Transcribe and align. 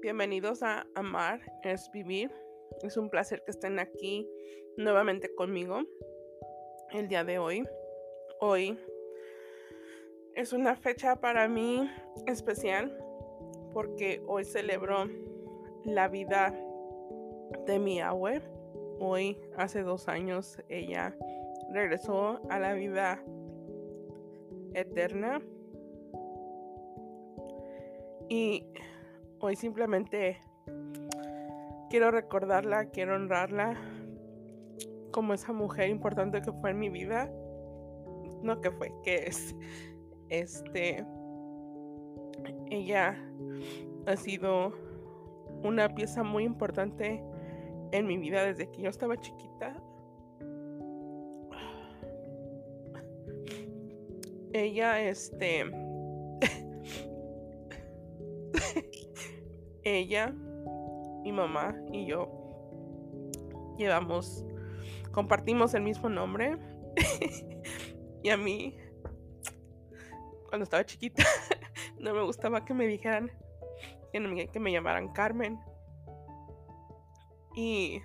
Bienvenidos 0.00 0.62
a 0.62 0.86
Amar 0.94 1.40
es 1.62 1.90
Vivir. 1.92 2.30
Es 2.82 2.96
un 2.96 3.10
placer 3.10 3.42
que 3.44 3.50
estén 3.50 3.78
aquí 3.78 4.26
nuevamente 4.78 5.34
conmigo 5.34 5.82
el 6.90 7.08
día 7.08 7.22
de 7.22 7.38
hoy. 7.38 7.68
Hoy 8.40 8.78
es 10.34 10.54
una 10.54 10.74
fecha 10.74 11.16
para 11.20 11.48
mí 11.48 11.86
especial 12.26 12.96
porque 13.74 14.22
hoy 14.26 14.46
celebro 14.46 15.04
la 15.84 16.08
vida 16.08 16.58
de 17.66 17.78
mi 17.78 18.00
abue. 18.00 18.40
Hoy, 19.00 19.38
hace 19.58 19.82
dos 19.82 20.08
años, 20.08 20.56
ella 20.70 21.14
regresó 21.74 22.40
a 22.48 22.58
la 22.58 22.72
vida 22.72 23.22
eterna 24.72 25.42
y 28.30 28.64
hoy 29.40 29.56
simplemente 29.56 30.38
quiero 31.90 32.12
recordarla, 32.12 32.86
quiero 32.86 33.16
honrarla 33.16 33.76
como 35.10 35.34
esa 35.34 35.52
mujer 35.52 35.90
importante 35.90 36.40
que 36.40 36.52
fue 36.52 36.70
en 36.70 36.78
mi 36.78 36.88
vida. 36.88 37.28
No 38.42 38.60
que 38.60 38.70
fue, 38.70 38.94
que 39.02 39.26
es. 39.26 39.54
Este. 40.28 41.04
Ella 42.70 43.20
ha 44.06 44.16
sido 44.16 44.74
una 45.64 45.92
pieza 45.92 46.22
muy 46.22 46.44
importante 46.44 47.20
en 47.90 48.06
mi 48.06 48.16
vida 48.16 48.44
desde 48.44 48.70
que 48.70 48.82
yo 48.82 48.90
estaba 48.90 49.16
chiquita. 49.16 49.74
Ella, 54.52 55.00
este 55.02 55.89
ella, 59.84 60.34
mi 61.22 61.32
mamá 61.32 61.74
y 61.92 62.06
yo 62.06 62.40
llevamos, 63.80 64.44
compartimos 65.12 65.74
el 65.74 65.82
mismo 65.82 66.08
nombre. 66.08 66.56
y 68.22 68.28
a 68.28 68.36
mí, 68.36 68.76
cuando 70.48 70.64
estaba 70.64 70.84
chiquita, 70.84 71.24
no 71.98 72.14
me 72.14 72.22
gustaba 72.22 72.64
que 72.64 72.74
me 72.74 72.86
dijeran 72.86 73.30
que, 74.12 74.60
me, 74.60 74.72
llamaran 74.72 75.12
Carmen. 75.12 75.58
Y 77.54 78.00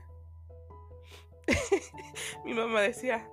mi 2.45 2.54
mamá 2.54 2.82
decía, 2.82 3.30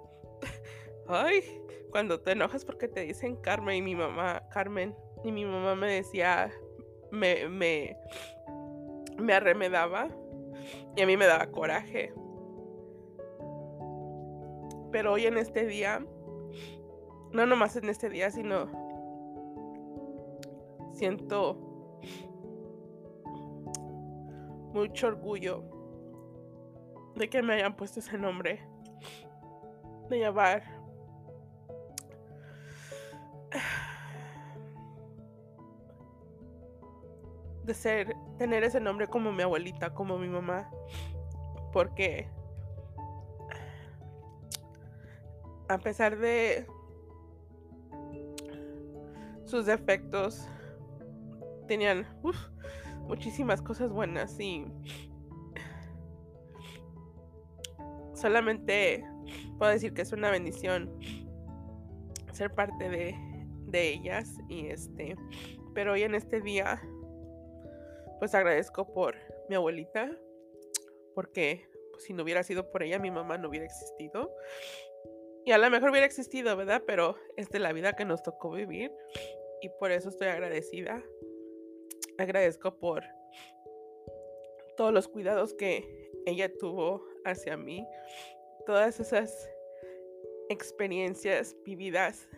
ay, 1.08 1.42
cuando 1.90 2.20
te 2.20 2.32
enojas 2.32 2.64
porque 2.64 2.88
te 2.88 3.00
dicen 3.02 3.36
Carmen 3.36 3.76
y 3.76 3.82
mi 3.82 3.94
mamá, 3.94 4.42
Carmen, 4.50 4.94
y 5.24 5.32
mi 5.32 5.44
mamá 5.44 5.74
me 5.74 5.92
decía, 5.92 6.52
me, 7.12 7.46
me, 7.48 7.96
me 9.18 9.34
arremedaba 9.34 10.08
y 10.96 11.02
a 11.02 11.06
mí 11.06 11.16
me 11.16 11.26
daba 11.26 11.46
coraje. 11.46 12.12
Pero 14.90 15.12
hoy 15.12 15.26
en 15.26 15.36
este 15.36 15.66
día, 15.66 16.04
no 17.32 17.46
nomás 17.46 17.76
en 17.76 17.88
este 17.88 18.08
día, 18.08 18.30
sino 18.30 18.66
siento 20.92 21.56
mucho 24.72 25.08
orgullo 25.08 25.64
de 27.14 27.28
que 27.28 27.42
me 27.42 27.54
hayan 27.54 27.76
puesto 27.76 28.00
ese 28.00 28.16
nombre 28.16 28.66
de 30.08 30.18
llevar 30.18 30.81
ser, 37.74 38.14
tener 38.38 38.64
ese 38.64 38.80
nombre 38.80 39.08
como 39.08 39.32
mi 39.32 39.42
abuelita, 39.42 39.94
como 39.94 40.18
mi 40.18 40.28
mamá, 40.28 40.70
porque 41.72 42.28
a 45.68 45.78
pesar 45.78 46.18
de 46.18 46.66
sus 49.44 49.66
defectos, 49.66 50.46
tenían 51.66 52.06
muchísimas 53.06 53.62
cosas 53.62 53.90
buenas 53.90 54.38
y 54.38 54.66
solamente 58.14 59.04
puedo 59.58 59.72
decir 59.72 59.92
que 59.94 60.02
es 60.02 60.12
una 60.12 60.30
bendición 60.30 60.90
ser 62.32 62.54
parte 62.54 62.88
de, 62.88 63.14
de 63.66 63.88
ellas 63.88 64.38
y 64.48 64.66
este 64.66 65.16
pero 65.74 65.92
hoy 65.92 66.02
en 66.02 66.14
este 66.14 66.40
día 66.40 66.80
pues 68.22 68.36
agradezco 68.36 68.86
por 68.94 69.16
mi 69.48 69.56
abuelita, 69.56 70.16
porque 71.12 71.68
pues, 71.90 72.04
si 72.04 72.12
no 72.12 72.22
hubiera 72.22 72.44
sido 72.44 72.70
por 72.70 72.84
ella, 72.84 73.00
mi 73.00 73.10
mamá 73.10 73.36
no 73.36 73.48
hubiera 73.48 73.66
existido. 73.66 74.32
Y 75.44 75.50
a 75.50 75.58
lo 75.58 75.68
mejor 75.70 75.90
hubiera 75.90 76.06
existido, 76.06 76.56
¿verdad? 76.56 76.84
Pero 76.86 77.16
es 77.36 77.50
de 77.50 77.58
la 77.58 77.72
vida 77.72 77.94
que 77.94 78.04
nos 78.04 78.22
tocó 78.22 78.52
vivir 78.52 78.92
y 79.60 79.70
por 79.70 79.90
eso 79.90 80.08
estoy 80.08 80.28
agradecida. 80.28 81.02
Agradezco 82.16 82.78
por 82.78 83.02
todos 84.76 84.92
los 84.92 85.08
cuidados 85.08 85.52
que 85.54 86.12
ella 86.24 86.48
tuvo 86.60 87.04
hacia 87.24 87.56
mí, 87.56 87.84
todas 88.66 89.00
esas 89.00 89.50
experiencias 90.48 91.56
vividas 91.64 92.28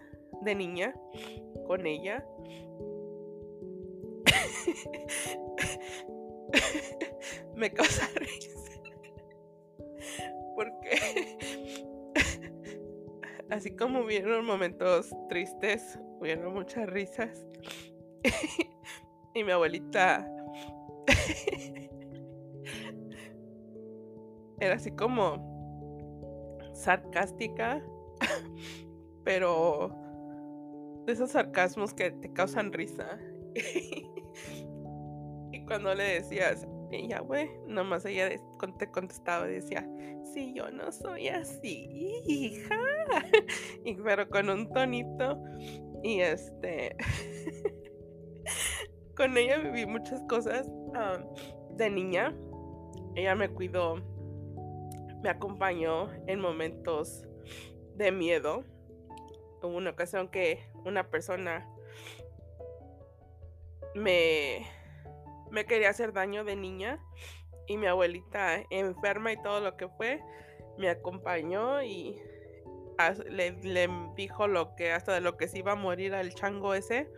de 0.41 0.55
niña 0.55 0.95
con 1.66 1.87
ella. 1.87 2.27
me 7.57 7.73
causa 7.73 8.09
risa. 8.17 8.51
Porque 10.55 11.39
así 13.51 13.75
como 13.77 14.01
hubieron 14.01 14.45
momentos 14.45 15.11
tristes, 15.29 15.99
hubieron 16.21 16.55
muchas 16.55 16.89
risas. 16.89 17.47
y 19.34 19.45
mi 19.45 19.51
abuelita 19.51 20.31
era 24.61 24.77
así 24.77 24.91
como 24.93 25.53
sarcástica, 26.73 27.84
pero 29.25 29.95
de 31.07 31.13
esos 31.13 31.31
sarcasmos 31.31 31.93
que 31.93 32.11
te 32.11 32.33
causan 32.33 32.73
risa. 32.73 33.19
Cuando 35.67 35.95
le 35.95 36.21
decías, 36.21 36.67
ella, 36.91 37.21
güey, 37.21 37.51
nomás 37.67 38.05
ella 38.05 38.29
te 38.79 38.91
contestaba 38.91 39.49
y 39.49 39.55
decía, 39.55 39.89
sí, 40.33 40.53
yo 40.55 40.71
no 40.71 40.93
soy 40.93 41.29
así, 41.29 42.23
hija. 42.27 42.79
y 43.85 43.95
pero 43.95 44.29
con 44.29 44.49
un 44.51 44.73
tonito. 44.73 45.43
Y 46.03 46.21
este, 46.21 46.97
con 49.17 49.37
ella 49.37 49.59
viví 49.59 49.87
muchas 49.87 50.23
cosas 50.29 50.69
de 51.71 51.91
niña. 51.91 52.35
Ella 53.17 53.35
me 53.35 53.49
cuidó, 53.49 53.97
me 55.23 55.31
acompañó 55.31 56.11
en 56.27 56.41
momentos 56.41 57.25
de 57.97 58.13
miedo. 58.13 58.65
Hubo 59.63 59.77
una 59.77 59.91
ocasión 59.91 60.29
que 60.29 60.61
una 60.85 61.09
persona 61.09 61.67
me 63.95 64.67
me 65.54 65.65
quería 65.66 65.91
hacer 65.91 66.12
daño 66.12 66.44
de 66.44 66.56
niña 66.56 66.98
y 67.66 67.78
mi 67.78 67.87
abuelita 67.87 68.65
enferma 68.70 69.32
y 69.32 69.41
todo 69.41 69.60
lo 69.60 69.76
que 69.76 69.88
fue, 69.88 70.20
me 70.76 70.91
acompañó 70.91 71.81
y 71.82 72.20
le, 73.31 73.89
dijo 74.16 74.48
lo 74.48 74.74
que 74.74 74.92
hasta 74.92 75.15
de 75.15 75.21
lo 75.21 75.36
que 75.36 75.47
se 75.47 75.60
iba 75.60 75.72
a 75.72 75.77
morir 75.77 76.12
al 76.15 76.34
chango 76.34 76.74
ese. 76.74 77.09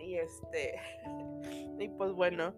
Y 0.00 0.16
este 0.16 0.80
y 1.78 1.88
pues 1.88 2.12
bueno 2.12 2.54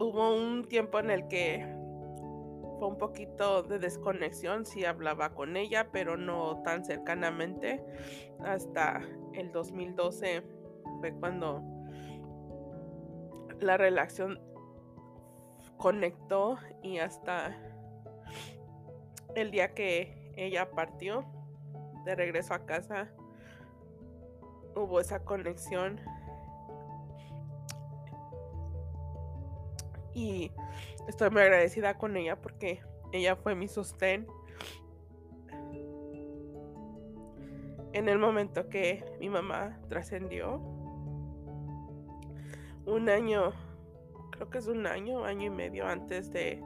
hubo 0.00 0.36
un 0.36 0.64
tiempo 0.68 1.00
en 1.00 1.10
el 1.10 1.26
que 1.26 1.66
fue 2.78 2.86
un 2.86 2.98
poquito 2.98 3.64
de 3.64 3.80
desconexión 3.80 4.64
si 4.64 4.84
hablaba 4.84 5.34
con 5.34 5.56
ella 5.56 5.88
pero 5.90 6.16
no 6.16 6.62
tan 6.62 6.84
cercanamente. 6.84 7.82
Hasta 8.44 9.02
el 9.34 9.50
2012 9.50 10.44
fue 11.00 11.12
cuando 11.14 11.77
la 13.60 13.76
relación 13.76 14.40
conectó 15.76 16.58
y 16.82 16.98
hasta 16.98 17.56
el 19.34 19.50
día 19.50 19.74
que 19.74 20.32
ella 20.36 20.70
partió 20.70 21.24
de 22.04 22.14
regreso 22.14 22.54
a 22.54 22.64
casa 22.66 23.08
hubo 24.74 25.00
esa 25.00 25.24
conexión. 25.24 26.00
Y 30.14 30.50
estoy 31.06 31.30
muy 31.30 31.42
agradecida 31.42 31.96
con 31.96 32.16
ella 32.16 32.36
porque 32.36 32.82
ella 33.12 33.36
fue 33.36 33.54
mi 33.54 33.68
sostén 33.68 34.26
en 37.92 38.08
el 38.08 38.18
momento 38.18 38.68
que 38.68 39.04
mi 39.18 39.28
mamá 39.28 39.78
trascendió 39.88 40.60
un 42.88 43.08
año, 43.08 43.52
creo 44.30 44.50
que 44.50 44.58
es 44.58 44.66
un 44.66 44.86
año, 44.86 45.24
año 45.24 45.46
y 45.46 45.50
medio 45.50 45.86
antes 45.86 46.32
de, 46.32 46.62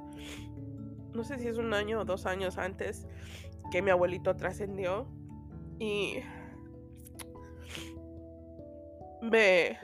no 1.13 1.25
sé 1.25 1.39
si 1.39 1.49
es 1.49 1.59
un 1.59 1.75
año 1.75 2.01
o 2.01 2.05
dos 2.05 2.27
años 2.27 2.59
antes 2.59 3.07
que 3.71 3.83
mi 3.83 3.91
abuelito 3.91 4.37
trascendió 4.37 5.07
y 5.79 6.19
me, 9.21 9.79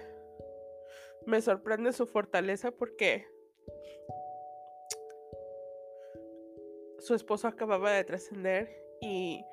me 1.26 1.40
sorprende 1.40 1.92
su 1.92 2.06
fortaleza 2.06 2.70
porque 2.70 3.26
su 6.98 7.14
esposo 7.14 7.48
acababa 7.48 7.92
de 7.92 8.04
trascender 8.04 8.68
y 9.00 9.44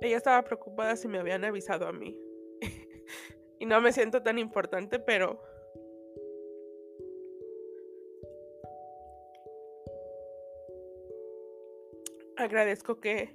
ella 0.00 0.16
estaba 0.16 0.42
preocupada 0.42 0.96
si 0.96 1.08
me 1.08 1.18
habían 1.18 1.44
avisado 1.44 1.86
a 1.86 1.92
mí. 1.92 2.18
y 3.58 3.66
no 3.66 3.80
me 3.80 3.92
siento 3.92 4.22
tan 4.22 4.38
importante, 4.38 4.98
pero 4.98 5.40
agradezco 12.44 13.00
que 13.00 13.34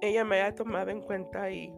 ella 0.00 0.24
me 0.24 0.40
haya 0.40 0.54
tomado 0.54 0.90
en 0.90 1.00
cuenta 1.00 1.50
y 1.50 1.72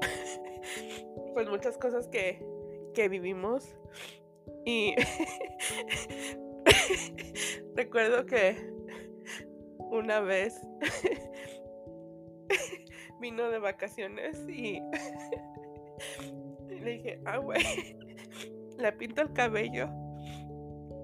pues 1.34 1.48
muchas 1.48 1.76
cosas 1.78 2.08
que, 2.08 2.44
que 2.94 3.08
vivimos 3.08 3.76
y 4.64 4.94
recuerdo 7.74 8.26
que 8.26 8.56
una 9.90 10.20
vez 10.20 10.60
vino 13.20 13.50
de 13.50 13.58
vacaciones 13.58 14.44
y 14.48 14.80
le 16.68 16.92
dije, 16.92 17.20
ah, 17.24 17.38
güey, 17.38 17.96
le 18.76 18.92
pinto 18.92 19.22
el 19.22 19.32
cabello. 19.32 19.88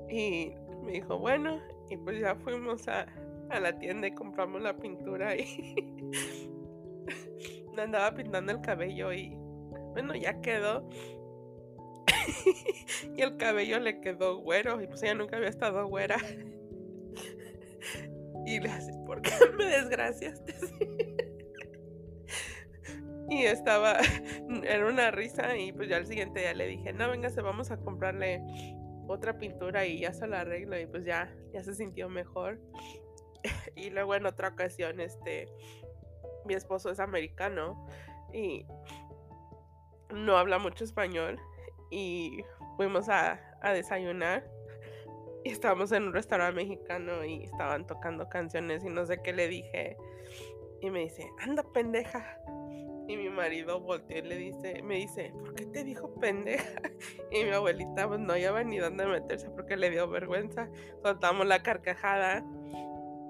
Y 0.09 0.55
me 0.83 0.93
dijo, 0.93 1.19
bueno, 1.19 1.61
y 1.91 1.97
pues 1.97 2.21
ya 2.21 2.37
fuimos 2.37 2.87
a, 2.89 3.07
a 3.51 3.61
la 3.61 3.79
tienda 3.79 4.09
y 4.09 4.13
compramos 4.13 4.63
la 4.63 4.77
pintura 4.77 5.37
y 5.37 5.75
le 7.75 7.83
andaba 7.83 8.15
pintando 8.15 8.53
el 8.53 8.61
cabello 8.61 9.13
y 9.13 9.37
bueno, 9.93 10.15
ya 10.15 10.41
quedó. 10.41 10.89
y 13.17 13.23
el 13.23 13.37
cabello 13.37 13.79
le 13.79 14.01
quedó 14.01 14.39
güero 14.39 14.81
y 14.83 14.87
pues 14.87 15.03
ella 15.03 15.15
nunca 15.15 15.37
había 15.37 15.49
estado 15.49 15.87
güera. 15.87 16.17
y 18.47 18.61
le 18.61 18.69
hace, 18.69 18.93
¿por 19.07 19.23
qué 19.23 19.31
me 19.57 19.67
desgraciaste? 19.67 20.55
y 23.31 23.45
estaba, 23.45 23.99
era 24.65 24.87
una 24.87 25.11
risa 25.11 25.57
y 25.57 25.73
pues 25.73 25.89
ya 25.89 25.97
al 25.97 26.07
siguiente 26.07 26.41
día 26.41 26.55
le 26.55 26.67
dije, 26.67 26.93
no, 26.93 27.11
venga, 27.11 27.31
vamos 27.43 27.71
a 27.71 27.79
comprarle 27.79 28.43
otra 29.07 29.39
pintura 29.39 29.87
y 29.87 30.01
ya 30.01 30.13
se 30.13 30.27
la 30.27 30.41
arreglo 30.41 30.79
y 30.79 30.87
pues 30.87 31.05
ya, 31.05 31.35
ya 31.53 31.63
se 31.63 31.75
sintió 31.75 32.09
mejor. 32.09 32.61
y 33.77 33.91
luego 33.91 34.15
en 34.15 34.27
otra 34.27 34.49
ocasión, 34.49 35.01
este, 35.01 35.49
mi 36.45 36.55
esposo 36.55 36.91
es 36.91 37.01
americano 37.01 37.87
y 38.33 38.67
no 40.13 40.37
habla 40.37 40.59
mucho 40.59 40.85
español 40.85 41.39
y 41.91 42.43
fuimos 42.77 43.09
a, 43.09 43.41
a 43.63 43.73
desayunar 43.73 44.49
y 45.45 45.51
estábamos 45.51 45.93
en 45.93 46.05
un 46.05 46.13
restaurante 46.13 46.57
mexicano 46.57 47.25
y 47.25 47.45
estaban 47.45 47.87
tocando 47.87 48.29
canciones 48.29 48.85
y 48.85 48.89
no 48.89 49.05
sé 49.05 49.21
qué 49.23 49.33
le 49.33 49.49
dije 49.49 49.97
y 50.81 50.91
me 50.91 51.01
dice, 51.01 51.31
anda 51.39 51.63
pendeja. 51.63 52.39
Y 53.07 53.17
mi 53.17 53.29
marido 53.29 53.81
volteó 53.81 54.19
y 54.19 54.23
le 54.23 54.37
dice, 54.37 54.83
me 54.83 54.97
dice, 54.97 55.33
¿por 55.39 55.55
qué 55.55 55.67
te 55.67 55.85
dijo 55.85 56.15
pendeja? 56.21 56.65
Y 57.31 57.45
mi 57.45 57.51
abuelita 57.51 58.09
pues 58.09 58.21
no 58.21 58.33
había 58.33 58.65
ni 58.65 58.79
dónde 58.79 59.07
meterse 59.07 59.51
porque 59.51 59.77
le 59.77 59.91
dio 59.91 60.09
vergüenza. 60.09 60.69
Soltamos 61.03 61.47
la 61.47 61.63
carcajada. 61.63 62.45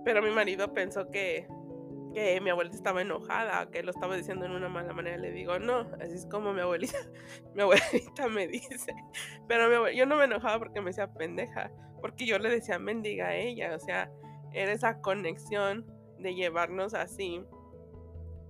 Pero 0.05 0.23
mi 0.23 0.31
marido 0.31 0.73
pensó 0.75 1.11
que, 1.11 1.49
que 2.13 2.41
mi 2.41 2.51
abuelita 2.51 2.77
estaba 2.77 3.01
enojada, 3.01 3.71
que 3.71 3.83
lo 3.83 3.91
estaba 3.91 4.17
diciendo 4.17 4.45
en 4.45 4.53
una 4.53 4.69
mala 4.69 4.93
manera. 4.93 5.17
Le 5.17 5.33
digo, 5.33 5.59
no, 5.59 5.81
así 6.01 6.15
es 6.15 6.27
como 6.27 6.53
mi 6.53 6.61
abuelita, 6.61 6.99
mi 7.55 7.63
abuelita 7.63 8.29
me 8.29 8.47
dice. 8.47 8.95
Pero 9.49 9.91
yo 9.91 10.07
no 10.07 10.17
me 10.17 10.25
enojaba 10.25 10.59
porque 10.59 10.81
me 10.81 10.91
decía 10.91 11.13
pendeja, 11.13 11.73
porque 12.01 12.27
yo 12.27 12.39
le 12.39 12.51
decía 12.51 12.79
mendiga 12.79 13.29
a 13.29 13.37
ella. 13.37 13.75
O 13.75 13.79
sea, 13.81 14.11
era 14.53 14.71
esa 14.73 15.01
conexión 15.01 15.87
de 16.19 16.35
llevarnos 16.35 16.95
así. 16.95 17.43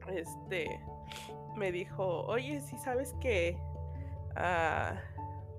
Este 0.09 0.69
me 1.57 1.73
dijo, 1.73 2.23
oye, 2.27 2.61
si 2.61 2.77
sabes 2.79 3.15
que 3.21 3.59
a 4.37 5.01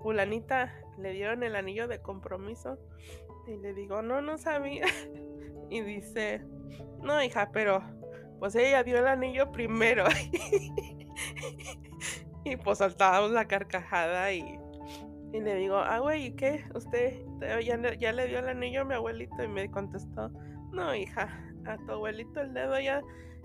fulanita 0.01 0.73
le 0.97 1.11
dieron 1.11 1.43
el 1.43 1.55
anillo 1.55 1.87
de 1.87 2.01
compromiso. 2.01 2.77
Y 3.47 3.57
le 3.57 3.73
digo, 3.73 4.01
no, 4.01 4.21
no 4.21 4.37
sabía. 4.37 4.85
Y 5.67 5.81
dice, 5.81 6.45
no, 7.01 7.23
hija, 7.23 7.49
pero 7.51 7.81
pues 8.37 8.53
ella 8.53 8.83
dio 8.83 8.99
el 8.99 9.07
anillo 9.07 9.51
primero. 9.51 10.05
y 12.43 12.55
pues 12.57 12.77
saltábamos 12.77 13.31
la 13.31 13.47
carcajada 13.47 14.31
y, 14.31 14.59
y 15.33 15.41
le 15.41 15.55
digo, 15.55 15.77
ah, 15.77 15.97
güey, 15.97 16.27
¿y 16.27 16.35
qué? 16.35 16.65
¿Usted 16.75 17.19
ya, 17.63 17.95
ya 17.95 18.11
le 18.11 18.27
dio 18.27 18.37
el 18.37 18.47
anillo 18.47 18.81
a 18.81 18.85
mi 18.85 18.93
abuelito? 18.93 19.43
Y 19.43 19.47
me 19.47 19.71
contestó, 19.71 20.29
no, 20.71 20.93
hija, 20.93 21.29
a 21.65 21.77
tu 21.77 21.93
abuelito 21.93 22.41
el 22.41 22.53
dedo 22.53 22.79
ya 22.79 23.01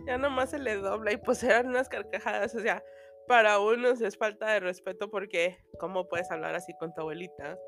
ya 0.06 0.19
nomás 0.19 0.50
se 0.50 0.58
le 0.58 0.76
dobla 0.76 1.12
y 1.12 1.17
pues 1.17 1.43
eran 1.43 1.69
unas 1.69 1.88
carcajadas, 1.88 2.55
o 2.55 2.61
sea, 2.61 2.82
para 3.26 3.61
unos 3.61 4.00
es 4.00 4.17
falta 4.17 4.52
de 4.52 4.61
respeto 4.61 5.11
porque 5.11 5.58
¿cómo 5.79 6.08
puedes 6.08 6.31
hablar 6.31 6.55
así 6.55 6.73
con 6.79 6.93
tu 6.94 7.02
abuelita? 7.02 7.58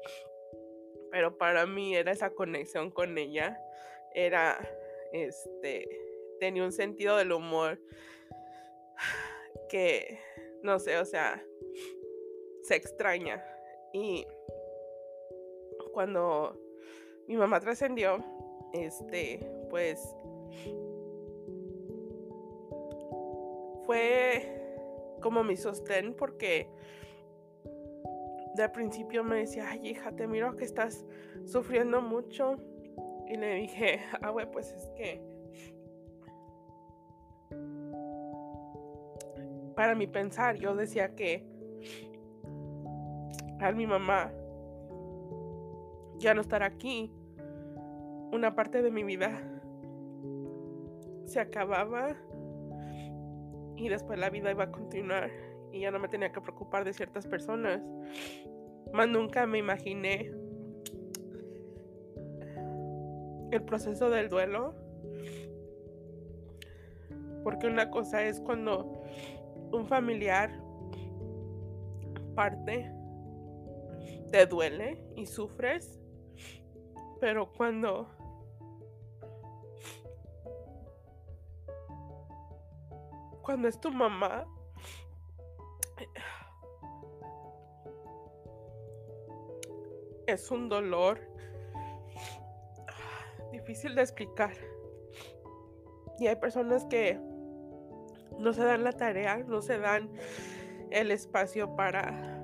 Pero 1.11 1.37
para 1.37 1.67
mí 1.67 1.95
era 1.95 2.11
esa 2.11 2.31
conexión 2.31 2.91
con 2.91 3.17
ella, 3.19 3.59
era, 4.15 4.59
este, 5.13 5.89
tenía 6.41 6.65
un 6.65 6.73
sentido 6.73 7.17
del 7.17 7.33
humor 7.33 7.79
que, 9.69 10.19
no 10.63 10.79
sé, 10.79 10.99
o 10.99 11.05
sea, 11.05 11.45
se 12.63 12.77
extraña. 12.77 13.45
Y 13.93 14.27
cuando 15.93 16.59
mi 17.27 17.37
mamá 17.37 17.61
trascendió, 17.61 18.25
este, 18.73 19.39
pues 19.71 20.01
fue 23.93 25.19
como 25.21 25.45
mi 25.45 25.55
sostén 25.55 26.15
porque 26.15 26.67
de 28.55 28.69
principio 28.71 29.23
me 29.23 29.37
decía, 29.37 29.69
ay 29.69 29.89
hija, 29.89 30.13
te 30.13 30.27
miro 30.27 30.57
que 30.57 30.65
estás 30.65 31.05
sufriendo 31.45 32.01
mucho. 32.01 32.57
Y 33.29 33.37
le 33.37 33.57
dije, 33.57 34.01
ah, 34.23 34.31
güey, 34.31 34.51
pues 34.51 34.73
es 34.73 34.91
que 34.97 35.23
para 39.77 39.95
mi 39.95 40.07
pensar, 40.07 40.57
yo 40.57 40.75
decía 40.75 41.15
que 41.15 41.45
al 43.61 43.77
mi 43.77 43.87
mamá 43.87 44.33
ya 46.17 46.33
no 46.33 46.41
estar 46.41 46.63
aquí, 46.63 47.13
una 48.33 48.55
parte 48.55 48.81
de 48.81 48.91
mi 48.91 49.05
vida 49.05 49.39
se 51.27 51.41
acababa 51.41 52.17
y 53.83 53.89
después 53.89 54.19
la 54.19 54.31
vida 54.31 54.51
iba 54.53 54.65
a 54.65 54.71
continuar 54.71 55.31
y 55.73 55.81
ya 55.81 55.91
no 55.91 55.99
me 55.99 56.09
tenía 56.09 56.31
que 56.31 56.41
preocupar 56.41 56.85
de 56.85 56.93
ciertas 56.93 57.27
personas. 57.27 57.83
Más 58.93 59.09
nunca 59.09 59.45
me 59.47 59.59
imaginé 59.59 60.31
el 63.51 63.63
proceso 63.65 64.09
del 64.09 64.29
duelo. 64.29 64.75
Porque 67.43 67.67
una 67.67 67.91
cosa 67.91 68.23
es 68.23 68.39
cuando 68.39 69.03
un 69.73 69.87
familiar 69.87 70.51
parte, 72.37 72.89
te 74.31 74.47
duele 74.47 75.03
y 75.17 75.27
sufres. 75.27 75.99
Pero 77.21 77.53
cuando 77.53 78.09
cuando 83.43 83.69
es 83.69 83.79
tu 83.81 83.91
mamá, 83.91 84.47
es 90.27 90.51
un 90.51 90.69
dolor 90.69 91.21
difícil 93.53 93.95
de 93.95 94.03
explicar. 94.03 94.55
Y 96.19 96.27
hay 96.27 96.37
personas 96.37 96.85
que 96.87 97.19
no 98.39 98.53
se 98.53 98.65
dan 98.65 98.85
la 98.85 98.93
tarea, 98.93 99.39
no 99.39 99.63
se 99.63 99.79
dan 99.79 100.11
el 100.91 101.11
espacio 101.11 101.75
para, 101.77 102.43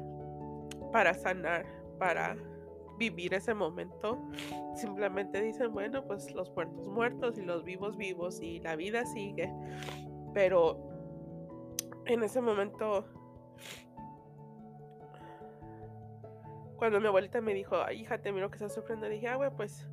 para 0.93 1.15
sanar, 1.15 1.67
para 1.99 2.37
vivir 2.99 3.35
ese 3.35 3.55
momento. 3.55 4.19
Simplemente 4.75 5.41
dicen, 5.41 5.73
bueno, 5.73 6.05
pues 6.07 6.33
los 6.33 6.53
muertos 6.55 6.89
muertos 6.89 7.39
y 7.39 7.43
los 7.43 7.65
vivos 7.65 7.97
vivos 7.97 8.41
y 8.41 8.61
la 8.61 8.77
vida 8.77 9.05
sigue. 9.07 9.53
Pero 10.35 10.88
en 12.09 12.23
ese 12.23 12.41
momento 12.41 13.05
cuando 16.77 17.01
mi 17.01 17.07
abuelita 17.07 17.41
me 17.41 17.55
dijo, 17.55 17.77
Ay, 17.83 18.01
hija, 18.01 18.19
te 18.19 18.33
miro 18.33 18.51
que 18.51 18.57
estás 18.57 18.75
sufriendo, 18.75 19.09
dije, 19.09 19.29
ah, 19.29 19.37
güey, 19.37 19.51
pues 19.51 19.87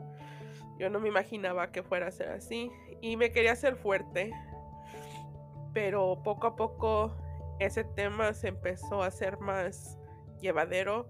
yo 0.79 0.89
no 0.89 0.99
me 0.99 1.09
imaginaba 1.09 1.71
que 1.71 1.83
fuera 1.83 2.07
a 2.07 2.11
ser 2.11 2.29
así. 2.29 2.71
Y 3.01 3.17
me 3.17 3.31
quería 3.31 3.53
hacer 3.53 3.75
fuerte. 3.75 4.31
Pero 5.73 6.21
poco 6.23 6.47
a 6.47 6.55
poco 6.55 7.15
ese 7.59 7.83
tema 7.83 8.33
se 8.33 8.49
empezó 8.49 9.03
a 9.03 9.07
hacer 9.07 9.39
más 9.39 9.97
llevadero. 10.39 11.09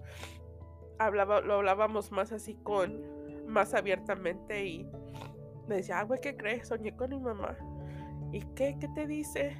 Hablaba, 0.97 1.41
lo 1.41 1.55
hablábamos 1.55 2.11
más 2.11 2.31
así 2.31 2.55
con, 2.55 3.03
más 3.47 3.73
abiertamente 3.73 4.65
y 4.65 4.89
me 5.67 5.75
decía, 5.77 5.99
ah, 5.99 6.03
güey, 6.03 6.21
¿qué 6.21 6.35
crees? 6.37 6.69
Soñé 6.69 6.95
con 6.95 7.09
mi 7.09 7.19
mamá. 7.19 7.57
¿Y 8.31 8.41
qué? 8.55 8.77
¿Qué 8.79 8.87
te 8.95 9.05
dice? 9.05 9.55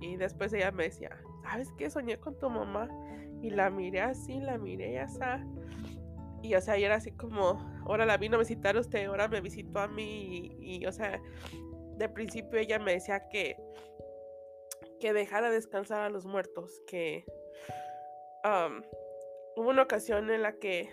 Y 0.00 0.16
después 0.16 0.52
ella 0.52 0.70
me 0.72 0.84
decía, 0.84 1.16
¿sabes 1.42 1.70
qué? 1.76 1.90
Soñé 1.90 2.18
con 2.18 2.38
tu 2.38 2.48
mamá. 2.48 2.88
Y 3.42 3.50
la 3.50 3.70
miré 3.70 4.00
así, 4.00 4.40
la 4.40 4.58
miré 4.58 4.98
así. 4.98 5.18
Y 6.42 6.54
o 6.54 6.60
sea, 6.60 6.78
y 6.78 6.84
era 6.84 6.96
así 6.96 7.12
como, 7.12 7.60
ahora 7.84 8.06
la 8.06 8.16
vino 8.16 8.36
a 8.36 8.40
visitar 8.40 8.76
usted, 8.76 9.06
ahora 9.06 9.28
me 9.28 9.40
visitó 9.40 9.80
a 9.80 9.88
mí. 9.88 10.56
Y, 10.58 10.86
o 10.86 10.92
sea, 10.92 11.20
de 11.96 12.08
principio 12.08 12.58
ella 12.58 12.78
me 12.78 12.92
decía 12.92 13.28
que, 13.28 13.56
que 15.00 15.12
dejara 15.12 15.50
descansar 15.50 16.02
a 16.02 16.10
los 16.10 16.24
muertos, 16.24 16.80
que 16.86 17.24
hubo 19.56 19.68
una 19.68 19.82
ocasión 19.82 20.30
en 20.30 20.42
la 20.42 20.54
que 20.54 20.90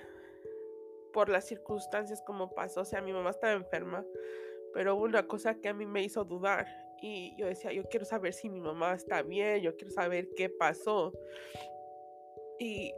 por 1.13 1.29
las 1.29 1.45
circunstancias 1.45 2.21
como 2.21 2.53
pasó, 2.53 2.81
o 2.81 2.85
sea, 2.85 3.01
mi 3.01 3.13
mamá 3.13 3.29
estaba 3.29 3.53
enferma, 3.53 4.05
pero 4.73 4.95
hubo 4.95 5.05
una 5.05 5.27
cosa 5.27 5.55
que 5.55 5.69
a 5.69 5.73
mí 5.73 5.85
me 5.85 6.03
hizo 6.03 6.25
dudar 6.25 6.67
y 7.01 7.35
yo 7.37 7.47
decía, 7.47 7.71
yo 7.71 7.83
quiero 7.85 8.05
saber 8.05 8.33
si 8.33 8.49
mi 8.49 8.59
mamá 8.59 8.93
está 8.93 9.21
bien, 9.21 9.61
yo 9.61 9.75
quiero 9.75 9.91
saber 9.91 10.29
qué 10.35 10.49
pasó. 10.49 11.13
Y 12.59 12.93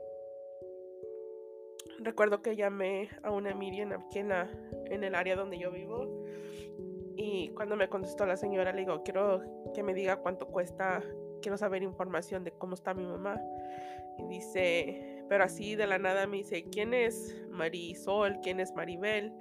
recuerdo 2.00 2.42
que 2.42 2.56
llamé 2.56 3.10
a 3.24 3.32
una 3.32 3.54
Miriam 3.54 3.92
aquí 3.92 4.20
en, 4.20 4.32
en 4.32 5.04
el 5.04 5.16
área 5.16 5.36
donde 5.36 5.58
yo 5.60 5.72
vivo. 5.72 6.26
Y 7.16 7.50
cuando 7.50 7.76
me 7.76 7.90
contestó 7.90 8.26
la 8.26 8.38
señora, 8.38 8.72
le 8.72 8.80
digo, 8.82 9.04
quiero 9.04 9.42
que 9.74 9.84
me 9.84 9.94
diga 9.94 10.18
cuánto 10.18 10.48
cuesta, 10.48 11.04
quiero 11.42 11.58
saber 11.58 11.84
información 11.84 12.44
de 12.44 12.52
cómo 12.52 12.76
está 12.76 12.94
mi 12.94 13.06
mamá. 13.06 13.42
Y 14.18 14.28
dice, 14.28 15.26
pero 15.28 15.44
así 15.44 15.76
de 15.76 15.88
la 15.88 15.98
nada 15.98 16.28
me 16.28 16.38
dice, 16.38 16.64
¿quién 16.72 16.94
es 16.94 17.38
Marisol? 17.50 18.40
¿Quién 18.42 18.60
es 18.60 18.74
Maribel? 18.74 19.34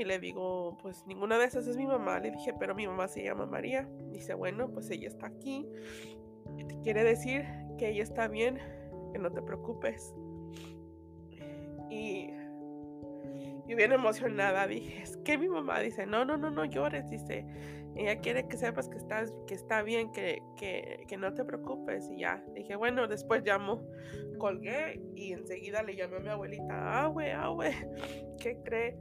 Y 0.00 0.04
le 0.04 0.18
digo, 0.18 0.78
pues 0.80 1.06
ninguna 1.06 1.38
de 1.38 1.44
esas 1.44 1.66
es 1.66 1.76
mi 1.76 1.86
mamá. 1.86 2.18
Le 2.20 2.30
dije, 2.30 2.54
pero 2.58 2.74
mi 2.74 2.86
mamá 2.86 3.06
se 3.06 3.22
llama 3.22 3.44
María. 3.44 3.86
Dice, 4.12 4.32
bueno, 4.32 4.70
pues 4.72 4.90
ella 4.90 5.08
está 5.08 5.26
aquí. 5.26 5.68
Quiere 6.82 7.04
decir 7.04 7.44
que 7.76 7.90
ella 7.90 8.02
está 8.02 8.26
bien, 8.26 8.58
que 9.12 9.18
no 9.18 9.30
te 9.30 9.42
preocupes. 9.42 10.14
Y 11.90 12.30
yo 13.68 13.76
bien 13.76 13.92
emocionada 13.92 14.66
dije, 14.66 15.02
es 15.02 15.18
que 15.18 15.36
mi 15.36 15.50
mamá 15.50 15.80
dice, 15.80 16.06
no, 16.06 16.24
no, 16.24 16.38
no, 16.38 16.50
no 16.50 16.64
llores. 16.64 17.10
Dice, 17.10 17.44
ella 17.94 18.20
quiere 18.20 18.48
que 18.48 18.56
sepas 18.56 18.88
que, 18.88 18.96
estás, 18.96 19.34
que 19.46 19.52
está 19.52 19.82
bien, 19.82 20.12
que, 20.12 20.42
que, 20.56 21.04
que 21.08 21.18
no 21.18 21.34
te 21.34 21.44
preocupes. 21.44 22.08
Y 22.10 22.20
ya, 22.20 22.42
dije, 22.54 22.74
bueno, 22.74 23.06
después 23.06 23.44
llamo, 23.44 23.86
colgué 24.38 24.98
y 25.14 25.34
enseguida 25.34 25.82
le 25.82 25.94
llamé 25.94 26.16
a 26.16 26.20
mi 26.20 26.28
abuelita, 26.30 27.02
ah, 27.02 27.08
güey, 27.08 27.32
ah, 27.32 27.48
güey, 27.48 27.72
¿qué 28.40 28.56
cree? 28.64 28.96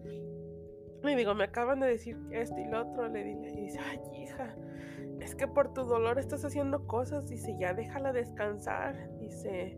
Le 1.03 1.15
digo, 1.15 1.33
me 1.33 1.45
acaban 1.45 1.79
de 1.79 1.87
decir 1.87 2.17
esto 2.31 2.59
y 2.59 2.65
lo 2.65 2.81
otro. 2.81 3.07
Le, 3.07 3.23
dije, 3.23 3.51
y 3.51 3.61
dice, 3.61 3.79
ay, 3.79 3.99
hija, 4.13 4.55
es 5.21 5.35
que 5.35 5.47
por 5.47 5.73
tu 5.73 5.83
dolor 5.83 6.19
estás 6.19 6.43
haciendo 6.43 6.85
cosas. 6.87 7.27
Dice, 7.27 7.55
ya 7.57 7.73
déjala 7.73 8.11
descansar. 8.11 9.09
Dice, 9.19 9.77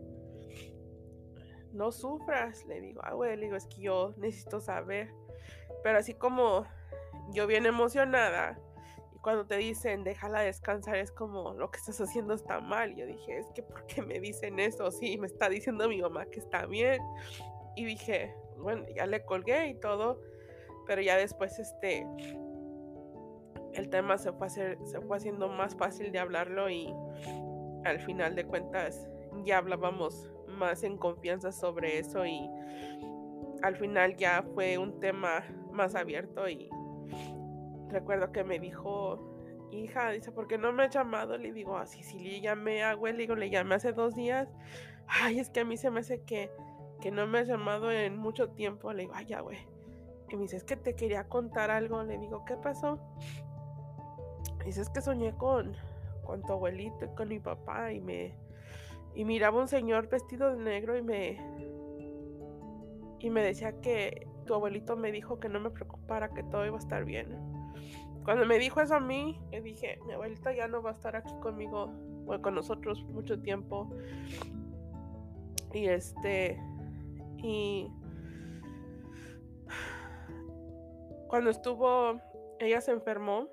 no 1.72 1.92
sufras. 1.92 2.64
Le 2.66 2.80
digo, 2.80 3.00
ah, 3.04 3.14
güey, 3.14 3.36
le 3.36 3.44
digo, 3.46 3.56
es 3.56 3.66
que 3.66 3.82
yo 3.82 4.14
necesito 4.16 4.60
saber. 4.60 5.12
Pero 5.82 5.98
así 5.98 6.14
como 6.14 6.66
yo 7.32 7.46
bien 7.46 7.66
emocionada, 7.66 8.58
y 9.14 9.18
cuando 9.18 9.46
te 9.46 9.56
dicen, 9.56 10.02
déjala 10.02 10.40
descansar, 10.40 10.96
es 10.96 11.12
como 11.12 11.54
lo 11.54 11.70
que 11.70 11.78
estás 11.78 12.00
haciendo 12.00 12.34
está 12.34 12.60
mal. 12.60 12.96
Yo 12.96 13.06
dije, 13.06 13.38
es 13.38 13.46
que 13.54 13.62
¿por 13.62 13.86
qué 13.86 14.02
me 14.02 14.18
dicen 14.18 14.58
eso? 14.58 14.90
Sí, 14.90 15.18
me 15.18 15.28
está 15.28 15.48
diciendo 15.48 15.88
mi 15.88 16.02
mamá 16.02 16.26
que 16.26 16.40
está 16.40 16.66
bien. 16.66 17.00
Y 17.76 17.84
dije, 17.84 18.34
bueno, 18.58 18.84
ya 18.94 19.06
le 19.06 19.24
colgué 19.24 19.68
y 19.68 19.74
todo 19.78 20.20
pero 20.86 21.02
ya 21.02 21.16
después 21.16 21.58
este 21.58 22.06
el 23.74 23.88
tema 23.88 24.18
se 24.18 24.32
fue, 24.32 24.46
hacer, 24.46 24.78
se 24.84 25.00
fue 25.00 25.16
haciendo 25.16 25.48
más 25.48 25.74
fácil 25.74 26.12
de 26.12 26.18
hablarlo 26.18 26.68
y 26.68 26.94
al 27.84 28.00
final 28.00 28.34
de 28.34 28.44
cuentas 28.44 29.08
ya 29.44 29.58
hablábamos 29.58 30.30
más 30.46 30.82
en 30.82 30.98
confianza 30.98 31.52
sobre 31.52 31.98
eso 31.98 32.26
y 32.26 32.50
al 33.62 33.76
final 33.76 34.16
ya 34.16 34.42
fue 34.54 34.76
un 34.76 35.00
tema 35.00 35.42
más 35.70 35.94
abierto 35.94 36.48
y 36.48 36.68
recuerdo 37.88 38.32
que 38.32 38.44
me 38.44 38.58
dijo, 38.58 39.18
hija, 39.70 40.10
dice, 40.10 40.32
¿por 40.32 40.48
qué 40.48 40.58
no 40.58 40.72
me 40.72 40.84
ha 40.84 40.90
llamado? 40.90 41.38
Le 41.38 41.52
digo, 41.52 41.76
así 41.76 42.00
ah, 42.00 42.04
sí, 42.04 42.18
le 42.18 42.40
llamé 42.40 42.82
a 42.82 42.94
güey, 42.94 43.12
le 43.12 43.20
digo, 43.20 43.36
le 43.36 43.50
llamé 43.50 43.76
hace 43.76 43.92
dos 43.92 44.14
días. 44.14 44.48
Ay, 45.06 45.38
es 45.38 45.50
que 45.50 45.60
a 45.60 45.64
mí 45.64 45.76
se 45.76 45.90
me 45.90 46.00
hace 46.00 46.22
que, 46.22 46.50
que 47.00 47.10
no 47.10 47.26
me 47.26 47.38
ha 47.38 47.44
llamado 47.44 47.90
en 47.90 48.16
mucho 48.16 48.50
tiempo. 48.50 48.92
Le 48.92 49.02
digo, 49.02 49.12
ay, 49.14 49.26
ya, 49.26 49.40
güey. 49.40 49.58
Y 50.32 50.36
me 50.36 50.42
dice, 50.42 50.56
es 50.56 50.64
que 50.64 50.76
te 50.76 50.94
quería 50.94 51.28
contar 51.28 51.70
algo. 51.70 52.02
Le 52.02 52.18
digo, 52.18 52.44
¿qué 52.46 52.56
pasó? 52.56 52.98
Y 54.62 54.64
dice, 54.64 54.80
es 54.80 54.88
que 54.88 55.02
soñé 55.02 55.36
con, 55.36 55.74
con 56.24 56.42
tu 56.42 56.54
abuelito 56.54 57.04
y 57.04 57.08
con 57.14 57.28
mi 57.28 57.38
papá 57.38 57.92
y 57.92 58.00
me... 58.00 58.34
Y 59.14 59.26
miraba 59.26 59.60
un 59.60 59.68
señor 59.68 60.08
vestido 60.08 60.56
de 60.56 60.64
negro 60.64 60.96
y 60.96 61.02
me... 61.02 61.38
Y 63.20 63.28
me 63.28 63.42
decía 63.42 63.78
que 63.82 64.26
tu 64.46 64.54
abuelito 64.54 64.96
me 64.96 65.12
dijo 65.12 65.38
que 65.38 65.50
no 65.50 65.60
me 65.60 65.70
preocupara, 65.70 66.32
que 66.32 66.42
todo 66.44 66.64
iba 66.64 66.76
a 66.76 66.80
estar 66.80 67.04
bien. 67.04 67.36
Cuando 68.24 68.46
me 68.46 68.58
dijo 68.58 68.80
eso 68.80 68.94
a 68.94 69.00
mí, 69.00 69.38
le 69.50 69.60
dije, 69.60 69.98
mi 70.06 70.14
abuelita 70.14 70.54
ya 70.54 70.66
no 70.66 70.82
va 70.82 70.90
a 70.90 70.92
estar 70.94 71.14
aquí 71.14 71.34
conmigo 71.40 71.92
o 72.26 72.40
con 72.40 72.54
nosotros 72.54 73.04
mucho 73.04 73.38
tiempo. 73.40 73.90
Y 75.74 75.86
este, 75.88 76.58
y 77.36 77.90
Cuando 81.32 81.48
estuvo, 81.48 82.20
ella 82.58 82.82
se 82.82 82.90
enfermó. 82.90 83.48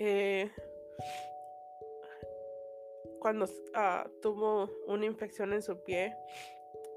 Eh, 0.00 0.50
cuando 3.20 3.46
ah, 3.72 4.10
tuvo 4.20 4.68
una 4.88 5.06
infección 5.06 5.52
en 5.52 5.62
su 5.62 5.80
pie 5.84 6.16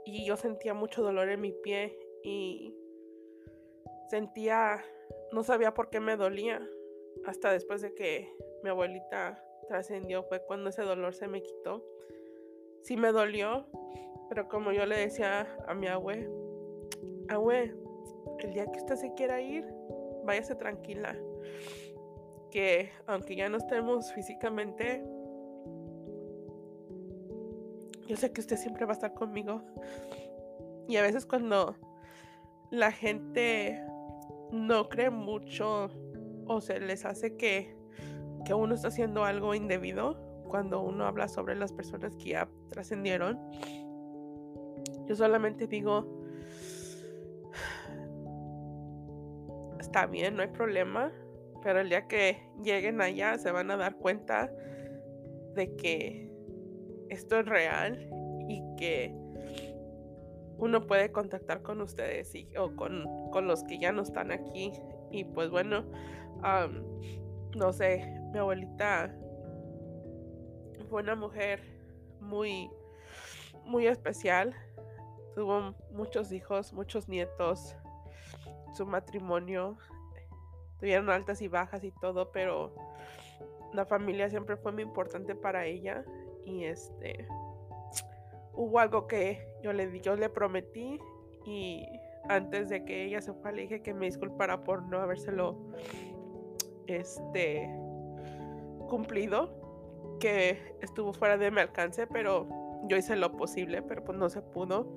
y 0.05 0.25
yo 0.25 0.36
sentía 0.38 0.74
mucho 0.74 1.03
dolor 1.03 1.29
en 1.29 1.39
mi 1.39 1.51
pie 1.51 2.00
y 2.24 2.75
sentía, 4.10 4.84
no 5.34 5.43
sabía 5.43 5.75
por 5.75 5.91
qué 5.91 6.00
me 6.00 6.15
dolía. 6.15 6.67
Hasta 7.27 7.51
después 7.51 7.84
de 7.84 7.93
que 7.93 8.36
mi 8.63 8.72
abuelita 8.72 9.39
trascendió 9.67 10.24
fue 10.24 10.43
cuando 10.48 10.72
ese 10.72 10.81
dolor 10.81 11.13
se 11.13 11.27
me 11.27 11.43
quitó. 11.43 11.86
Sí 12.81 12.98
me 12.98 13.12
dolió, 13.12 13.67
pero 14.29 14.48
como 14.48 14.72
yo 14.72 14.88
le 14.88 14.98
decía 14.98 15.55
a 15.67 15.75
mi 15.75 15.86
abue, 15.86 16.27
abue, 17.29 17.75
el 18.48 18.53
día 18.53 18.65
que 18.72 18.79
usted 18.79 18.96
se 18.96 19.13
quiera 19.13 19.41
ir, 19.41 19.65
váyase 20.25 20.55
tranquila. 20.55 21.15
Que 22.51 22.89
aunque 23.08 23.36
ya 23.36 23.50
no 23.50 23.58
estemos 23.58 24.12
físicamente, 24.13 25.03
yo 28.08 28.15
sé 28.15 28.31
que 28.31 28.41
usted 28.41 28.58
siempre 28.58 28.86
va 28.86 28.91
a 28.91 28.96
estar 28.96 29.13
conmigo. 29.13 29.62
Y 30.88 30.98
a 30.98 31.03
veces 31.03 31.25
cuando 31.25 31.75
la 32.72 32.91
gente 32.91 33.79
no 34.51 34.89
cree 34.89 35.12
mucho 35.12 35.89
o 36.48 36.62
se 36.62 36.79
les 36.79 37.05
hace 37.05 37.38
que, 37.38 37.75
que 38.46 38.53
uno 38.53 38.74
está 38.74 38.88
haciendo 38.88 39.24
algo 39.24 39.53
indebido, 39.53 40.17
cuando 40.48 40.81
uno 40.81 41.05
habla 41.05 41.27
sobre 41.27 41.55
las 41.55 41.72
personas 41.72 42.15
que 42.15 42.29
ya 42.29 42.50
trascendieron, 42.69 43.39
yo 45.08 45.15
solamente 45.15 45.67
digo, 45.67 46.18
está 49.89 50.05
bien, 50.05 50.36
no 50.36 50.43
hay 50.43 50.50
problema, 50.50 51.12
pero 51.63 51.79
el 51.79 51.89
día 51.89 52.08
que 52.08 52.38
lleguen 52.62 53.01
allá 53.01 53.39
se 53.39 53.51
van 53.51 53.72
a 53.72 53.75
dar 53.75 53.96
cuenta 53.96 54.51
de 55.55 55.75
que 55.77 56.31
esto 57.10 57.39
es 57.39 57.48
real 57.48 58.08
y 58.48 58.62
que 58.77 59.12
uno 60.60 60.86
puede 60.86 61.12
contactar 61.12 61.63
con 61.63 61.81
ustedes 61.81 62.36
y, 62.36 62.55
o 62.55 62.75
con, 62.75 63.03
con, 63.31 63.48
los 63.48 63.63
que 63.63 63.79
ya 63.79 63.91
no 63.91 64.03
están 64.03 64.31
aquí. 64.31 64.72
Y 65.10 65.24
pues 65.24 65.50
bueno, 65.50 65.86
no 67.55 67.74
sé, 67.74 68.13
mi 68.31 68.38
abuelita 68.38 69.12
fue 70.88 71.01
una 71.01 71.15
mujer 71.15 71.62
muy, 72.22 72.69
muy 73.65 73.88
especial. 73.88 74.53
Tuvo 75.34 75.74
muchos 75.91 76.31
hijos, 76.31 76.74
muchos 76.74 77.10
nietos 77.10 77.75
su 78.73 78.85
matrimonio. 78.85 79.77
Tuvieron 80.79 81.09
altas 81.09 81.41
y 81.41 81.47
bajas 81.47 81.83
y 81.83 81.91
todo, 81.91 82.31
pero 82.31 82.73
la 83.73 83.85
familia 83.85 84.29
siempre 84.29 84.57
fue 84.57 84.71
muy 84.71 84.83
importante 84.83 85.35
para 85.35 85.65
ella. 85.65 86.03
Y 86.45 86.63
este, 86.63 87.27
hubo 88.53 88.79
algo 88.79 89.07
que 89.07 89.47
yo 89.61 89.73
le, 89.73 89.99
yo 90.01 90.15
le 90.15 90.29
prometí 90.29 90.99
y 91.45 91.85
antes 92.27 92.69
de 92.69 92.83
que 92.83 93.05
ella 93.05 93.21
se 93.21 93.33
fuera 93.33 93.55
le 93.55 93.61
dije 93.63 93.81
que 93.81 93.93
me 93.93 94.05
disculpara 94.05 94.63
por 94.63 94.83
no 94.83 94.99
habérselo 94.99 95.57
este 96.88 97.69
cumplido 98.88 99.49
que 100.19 100.75
estuvo 100.81 101.13
fuera 101.13 101.38
de 101.38 101.51
mi 101.51 101.61
alcance 101.61 102.05
pero 102.07 102.47
yo 102.88 102.97
hice 102.97 103.15
lo 103.15 103.31
posible 103.31 103.81
pero 103.81 104.03
pues 104.03 104.17
no 104.17 104.29
se 104.29 104.41
pudo 104.41 104.93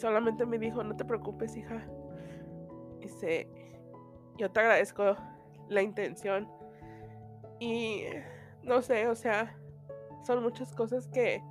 solamente 0.00 0.46
me 0.46 0.58
dijo 0.58 0.82
no 0.82 0.96
te 0.96 1.04
preocupes 1.04 1.56
hija 1.56 1.86
dice 3.00 3.48
yo 4.36 4.50
te 4.50 4.60
agradezco 4.60 5.16
la 5.68 5.82
intención 5.82 6.48
y 7.58 8.04
no 8.62 8.82
sé 8.82 9.06
o 9.06 9.14
sea 9.14 9.56
son 10.24 10.42
muchas 10.42 10.74
cosas 10.74 11.06
que 11.08 11.42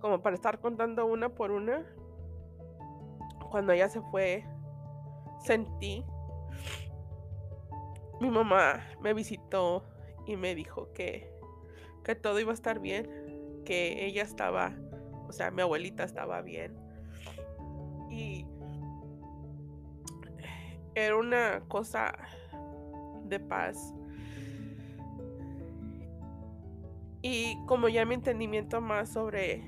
como 0.00 0.22
para 0.22 0.36
estar 0.36 0.60
contando 0.60 1.06
una 1.06 1.28
por 1.28 1.50
una 1.50 1.84
cuando 3.50 3.72
ella 3.72 3.88
se 3.88 4.00
fue, 4.00 4.44
sentí. 5.44 6.04
Mi 8.20 8.30
mamá 8.30 8.84
me 9.00 9.14
visitó 9.14 9.84
y 10.26 10.36
me 10.36 10.54
dijo 10.54 10.92
que, 10.92 11.32
que 12.04 12.14
todo 12.14 12.40
iba 12.40 12.50
a 12.50 12.54
estar 12.54 12.80
bien, 12.80 13.62
que 13.64 14.06
ella 14.06 14.22
estaba, 14.22 14.74
o 15.28 15.32
sea, 15.32 15.50
mi 15.50 15.62
abuelita 15.62 16.04
estaba 16.04 16.40
bien. 16.42 16.76
Era 20.94 21.16
una 21.16 21.62
cosa 21.68 22.12
de 23.24 23.40
paz. 23.40 23.92
Y 27.22 27.56
como 27.66 27.88
ya 27.88 28.04
mi 28.04 28.14
entendimiento 28.14 28.80
más 28.80 29.12
sobre 29.12 29.62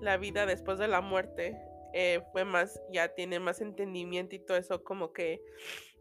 la 0.00 0.16
vida 0.16 0.46
después 0.46 0.78
de 0.78 0.88
la 0.88 1.00
muerte 1.00 1.60
eh, 1.92 2.20
fue 2.32 2.44
más, 2.44 2.80
ya 2.92 3.08
tiene 3.14 3.40
más 3.40 3.60
entendimiento 3.60 4.36
y 4.36 4.38
todo 4.38 4.56
eso, 4.56 4.84
como 4.84 5.12
que 5.12 5.42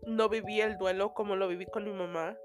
no 0.05 0.29
viví 0.29 0.61
el 0.61 0.77
duelo 0.77 1.13
como 1.13 1.35
lo 1.35 1.47
viví 1.47 1.65
con 1.65 1.85
mi 1.85 1.93
mamá, 1.93 2.37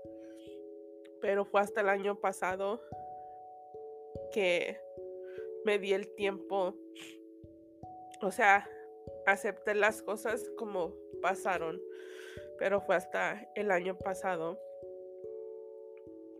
pero 1.21 1.45
fue 1.45 1.61
hasta 1.61 1.81
el 1.81 1.89
año 1.89 2.19
pasado 2.21 2.81
que 4.33 4.79
me 5.65 5.79
di 5.79 5.93
el 5.93 6.15
tiempo, 6.15 6.75
o 8.23 8.31
sea, 8.31 8.69
acepté 9.27 9.75
las 9.75 10.03
cosas 10.03 10.51
como 10.57 10.95
pasaron, 11.21 11.81
pero 12.59 12.81
fue 12.81 12.97
hasta 12.97 13.49
el 13.55 13.71
año 13.71 13.99
pasado 13.99 14.59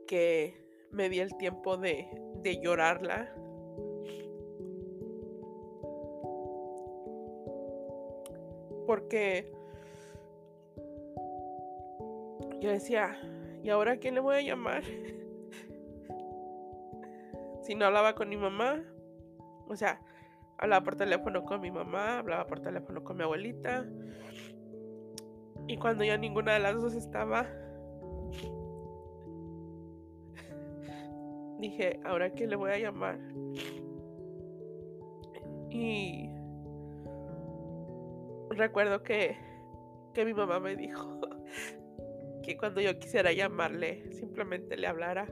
que 0.07 0.55
me 0.91 1.09
di 1.09 1.21
el 1.21 1.37
tiempo 1.37 1.77
de, 1.77 2.09
de 2.37 2.61
llorarla 2.61 3.35
porque 8.87 9.53
yo 12.61 12.71
decía, 12.71 13.19
¿y 13.63 13.71
ahora 13.71 13.93
a 13.93 13.97
quién 13.97 14.15
le 14.15 14.21
voy 14.21 14.37
a 14.37 14.43
llamar? 14.43 14.83
si 17.63 17.75
no 17.75 17.87
hablaba 17.87 18.15
con 18.15 18.29
mi 18.29 18.37
mamá, 18.37 18.85
o 19.67 19.75
sea, 19.77 20.03
hablaba 20.63 20.85
por 20.85 20.95
teléfono 20.95 21.45
con 21.45 21.61
mi 21.61 21.73
mamá, 21.73 22.21
hablaba 22.21 22.47
por 22.47 22.61
teléfono 22.61 23.03
con 23.03 23.17
mi 23.17 23.25
abuelita. 23.25 23.85
Y 25.67 25.77
cuando 25.77 26.05
ya 26.05 26.17
ninguna 26.17 26.55
de 26.55 26.61
las 26.61 26.81
dos 26.81 26.95
estaba, 26.95 27.43
dije, 31.59 31.99
¿ahora 32.05 32.27
a 32.27 32.31
quién 32.31 32.51
le 32.51 32.57
voy 32.57 32.71
a 32.71 32.79
llamar? 32.79 33.19
Y 35.69 36.31
recuerdo 38.51 39.03
que, 39.03 39.37
que 40.15 40.25
mi 40.25 40.33
mamá 40.33 40.61
me 40.61 40.77
dijo 40.77 41.19
que 42.45 42.57
cuando 42.57 42.81
yo 42.81 42.97
quisiera 43.01 43.33
llamarle, 43.33 44.13
simplemente 44.13 44.77
le 44.77 44.87
hablara, 44.87 45.27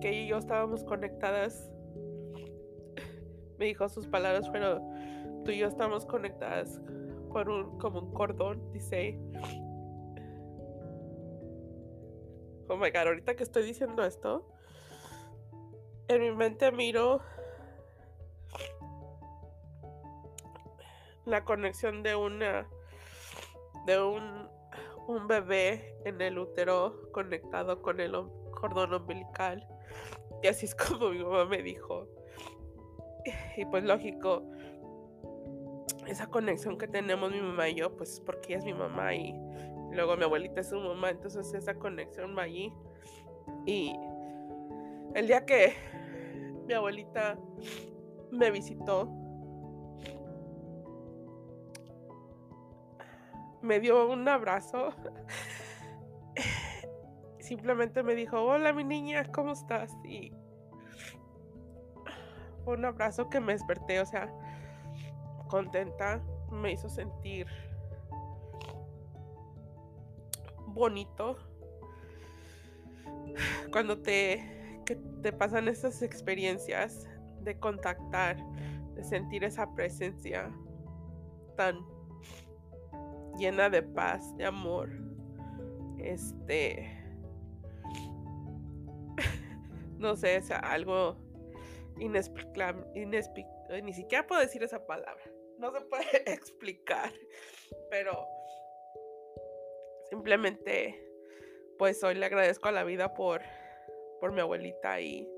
que 0.00 0.08
ella 0.08 0.20
y 0.20 0.28
yo 0.28 0.38
estábamos 0.38 0.82
conectadas. 0.82 1.70
Me 3.62 3.68
dijo 3.68 3.88
sus 3.88 4.08
palabras 4.08 4.50
fueron, 4.50 4.82
tú 5.44 5.52
y 5.52 5.58
yo 5.58 5.68
estamos 5.68 6.04
conectadas 6.04 6.80
por 7.32 7.48
un, 7.48 7.78
como 7.78 8.00
un 8.00 8.12
cordón, 8.12 8.72
dice. 8.72 9.16
Oh 12.68 12.76
my 12.76 12.90
god, 12.90 13.06
ahorita 13.06 13.36
que 13.36 13.44
estoy 13.44 13.62
diciendo 13.62 14.04
esto, 14.04 14.48
en 16.08 16.22
mi 16.22 16.32
mente 16.32 16.72
miro 16.72 17.20
la 21.24 21.44
conexión 21.44 22.02
de 22.02 22.16
una 22.16 22.66
de 23.86 24.02
un, 24.02 24.48
un 25.06 25.28
bebé 25.28 26.00
en 26.04 26.20
el 26.20 26.36
útero 26.36 27.12
conectado 27.12 27.80
con 27.80 28.00
el 28.00 28.10
cordón 28.50 28.92
umbilical. 28.92 29.64
Y 30.42 30.48
así 30.48 30.66
es 30.66 30.74
como 30.74 31.10
mi 31.10 31.22
mamá 31.22 31.44
me 31.44 31.62
dijo. 31.62 32.08
Y 33.56 33.64
pues 33.66 33.84
lógico, 33.84 34.42
esa 36.06 36.26
conexión 36.26 36.78
que 36.78 36.88
tenemos 36.88 37.30
mi 37.30 37.40
mamá 37.40 37.68
y 37.68 37.76
yo, 37.76 37.96
pues 37.96 38.20
porque 38.24 38.52
ella 38.52 38.58
es 38.58 38.64
mi 38.64 38.74
mamá 38.74 39.14
y 39.14 39.34
luego 39.92 40.16
mi 40.16 40.24
abuelita 40.24 40.60
es 40.60 40.68
su 40.68 40.78
mamá, 40.78 41.10
entonces 41.10 41.52
esa 41.54 41.74
conexión 41.74 42.36
va 42.36 42.42
allí. 42.42 42.72
Y 43.66 43.94
el 45.14 45.26
día 45.26 45.44
que 45.44 45.74
mi 46.66 46.74
abuelita 46.74 47.38
me 48.30 48.50
visitó, 48.50 49.08
me 53.60 53.80
dio 53.80 54.10
un 54.10 54.28
abrazo. 54.28 54.90
Simplemente 57.38 58.02
me 58.02 58.14
dijo, 58.14 58.40
hola 58.40 58.72
mi 58.72 58.84
niña, 58.84 59.24
¿cómo 59.32 59.52
estás? 59.52 59.94
Y 60.04 60.32
fue 62.64 62.74
un 62.74 62.84
abrazo 62.84 63.28
que 63.28 63.40
me 63.40 63.52
desperté, 63.52 64.00
o 64.00 64.06
sea, 64.06 64.32
contenta, 65.48 66.22
me 66.50 66.72
hizo 66.72 66.88
sentir 66.88 67.46
bonito. 70.68 71.36
Cuando 73.70 73.98
te, 73.98 74.80
que 74.84 74.96
te 75.22 75.32
pasan 75.32 75.68
esas 75.68 76.02
experiencias 76.02 77.06
de 77.40 77.58
contactar, 77.58 78.36
de 78.94 79.04
sentir 79.04 79.44
esa 79.44 79.74
presencia 79.74 80.50
tan 81.56 81.78
llena 83.38 83.70
de 83.70 83.82
paz, 83.82 84.36
de 84.36 84.44
amor. 84.46 84.90
Este. 85.98 86.98
no 89.98 90.16
sé, 90.16 90.36
es 90.36 90.50
algo 90.50 91.16
inexplicable. 91.98 93.82
ni 93.82 93.92
siquiera 93.92 94.26
puedo 94.26 94.40
decir 94.40 94.62
esa 94.62 94.86
palabra. 94.86 95.22
No 95.58 95.72
se 95.72 95.80
puede 95.82 96.04
explicar. 96.32 97.12
Pero. 97.90 98.26
Simplemente. 100.10 101.08
Pues 101.78 102.02
hoy 102.04 102.14
le 102.14 102.26
agradezco 102.26 102.68
a 102.68 102.72
la 102.72 102.84
vida 102.84 103.14
por. 103.14 103.42
Por 104.20 104.32
mi 104.32 104.40
abuelita. 104.40 105.00
Y 105.00 105.28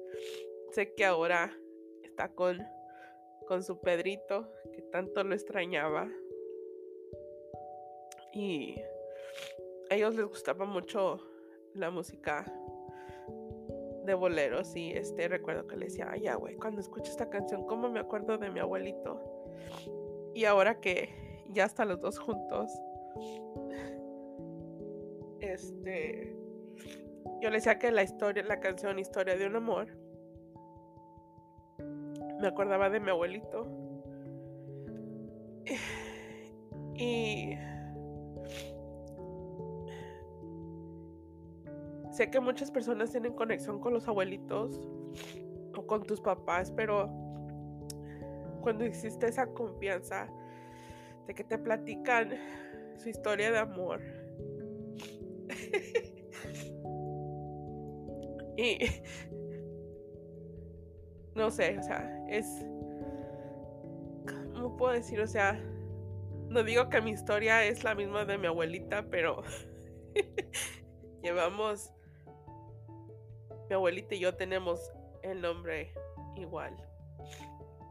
sé 0.72 0.94
que 0.94 1.04
ahora 1.04 1.56
está 2.02 2.28
con. 2.28 2.58
Con 3.46 3.62
su 3.62 3.80
Pedrito. 3.80 4.50
Que 4.72 4.82
tanto 4.82 5.22
lo 5.22 5.34
extrañaba 5.34 6.08
y 8.34 8.82
a 9.90 9.94
ellos 9.94 10.16
les 10.16 10.26
gustaba 10.26 10.64
mucho 10.64 11.20
la 11.72 11.90
música 11.90 12.44
de 14.04 14.14
boleros 14.14 14.74
y 14.76 14.92
este 14.92 15.28
recuerdo 15.28 15.66
que 15.66 15.76
le 15.76 15.86
decía, 15.86 16.08
ay 16.10 16.22
ya 16.22 16.34
güey, 16.36 16.56
cuando 16.56 16.80
escucho 16.80 17.10
esta 17.10 17.28
canción, 17.28 17.66
¿cómo 17.66 17.88
me 17.88 18.00
acuerdo 18.00 18.38
de 18.38 18.50
mi 18.50 18.60
abuelito? 18.60 19.20
Y 20.34 20.44
ahora 20.44 20.80
que 20.80 21.42
ya 21.50 21.64
están 21.64 21.88
los 21.88 22.00
dos 22.00 22.18
juntos, 22.18 22.70
este, 25.40 26.36
yo 27.40 27.50
le 27.50 27.56
decía 27.56 27.78
que 27.78 27.90
la 27.92 28.02
historia, 28.02 28.42
la 28.42 28.60
canción 28.60 28.98
Historia 28.98 29.36
de 29.36 29.46
un 29.46 29.56
amor, 29.56 29.88
me 32.40 32.48
acordaba 32.48 32.90
de 32.90 33.00
mi 33.00 33.10
abuelito. 33.10 33.66
Y 36.96 37.56
Sé 42.14 42.30
que 42.30 42.38
muchas 42.38 42.70
personas 42.70 43.10
tienen 43.10 43.32
conexión 43.32 43.80
con 43.80 43.92
los 43.92 44.06
abuelitos 44.06 44.80
o 45.76 45.84
con 45.84 46.04
tus 46.04 46.20
papás, 46.20 46.70
pero 46.70 47.10
cuando 48.60 48.84
existe 48.84 49.26
esa 49.26 49.48
confianza 49.48 50.28
de 51.26 51.34
que 51.34 51.42
te 51.42 51.58
platican 51.58 52.30
su 52.98 53.08
historia 53.08 53.50
de 53.50 53.58
amor 53.58 54.00
y 58.56 58.78
no 61.34 61.50
sé, 61.50 61.76
o 61.80 61.82
sea, 61.82 62.24
es, 62.28 62.46
¿cómo 64.52 64.76
puedo 64.76 64.92
decir? 64.92 65.20
O 65.20 65.26
sea, 65.26 65.60
no 66.48 66.62
digo 66.62 66.88
que 66.90 67.00
mi 67.00 67.10
historia 67.10 67.64
es 67.64 67.82
la 67.82 67.96
misma 67.96 68.24
de 68.24 68.38
mi 68.38 68.46
abuelita, 68.46 69.04
pero 69.10 69.42
llevamos, 71.24 71.93
mi 73.68 73.74
abuelita 73.74 74.14
y 74.14 74.20
yo 74.20 74.34
tenemos 74.34 74.92
el 75.22 75.40
nombre 75.40 75.92
igual 76.36 76.76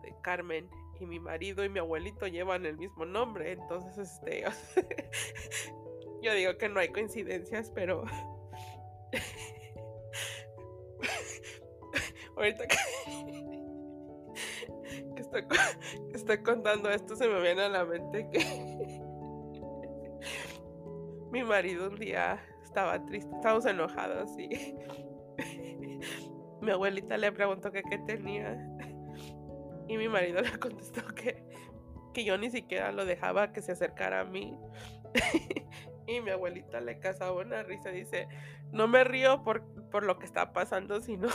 de 0.03 0.15
Carmen 0.21 0.69
y 0.99 1.05
mi 1.05 1.19
marido 1.19 1.65
y 1.65 1.69
mi 1.69 1.79
abuelito 1.79 2.27
llevan 2.27 2.65
el 2.65 2.77
mismo 2.77 3.05
nombre, 3.05 3.53
entonces 3.53 3.97
este 3.97 4.43
yo 6.21 6.33
digo 6.33 6.57
que 6.57 6.67
no 6.69 6.79
hay 6.79 6.89
coincidencias, 6.89 7.71
pero 7.71 8.03
ahorita 12.38 12.67
que, 12.67 12.77
estoy, 15.17 15.45
estoy 16.13 16.43
contando 16.43 16.89
esto 16.89 17.15
se 17.15 17.27
me 17.27 17.41
viene 17.41 17.63
a 17.63 17.69
la 17.69 17.86
mente 17.86 18.29
que 18.31 18.39
mi 21.31 21.43
marido 21.43 21.89
un 21.89 21.95
día 21.95 22.39
estaba 22.63 23.03
triste, 23.05 23.33
estábamos 23.36 23.65
enojados 23.65 24.29
y 24.39 24.75
mi 26.63 26.71
abuelita 26.71 27.17
le 27.17 27.32
preguntó 27.32 27.71
que 27.71 27.84
qué 27.84 27.97
tenía 27.99 28.58
y 29.88 29.97
mi 29.97 30.08
marido 30.08 30.41
le 30.41 30.52
contestó 30.60 31.06
que, 31.13 31.43
que 32.13 32.23
yo 32.23 32.38
ni 32.38 32.49
siquiera 32.49 32.91
lo 32.91 33.06
dejaba 33.06 33.52
que 33.54 33.62
se 33.62 33.73
acercara 33.73 34.21
a 34.21 34.26
mí. 34.26 34.58
y 36.08 36.21
mi 36.21 36.32
abuelita 36.32 36.80
le 36.82 36.99
casaba 36.99 37.41
una 37.41 37.63
risa. 37.63 37.89
Dice, 37.89 38.28
no 38.71 38.88
me 38.88 39.04
río 39.04 39.43
por, 39.43 39.63
por 39.89 40.04
lo 40.04 40.17
que 40.17 40.26
está 40.26 40.54
pasando, 40.54 41.02
sino 41.02 41.28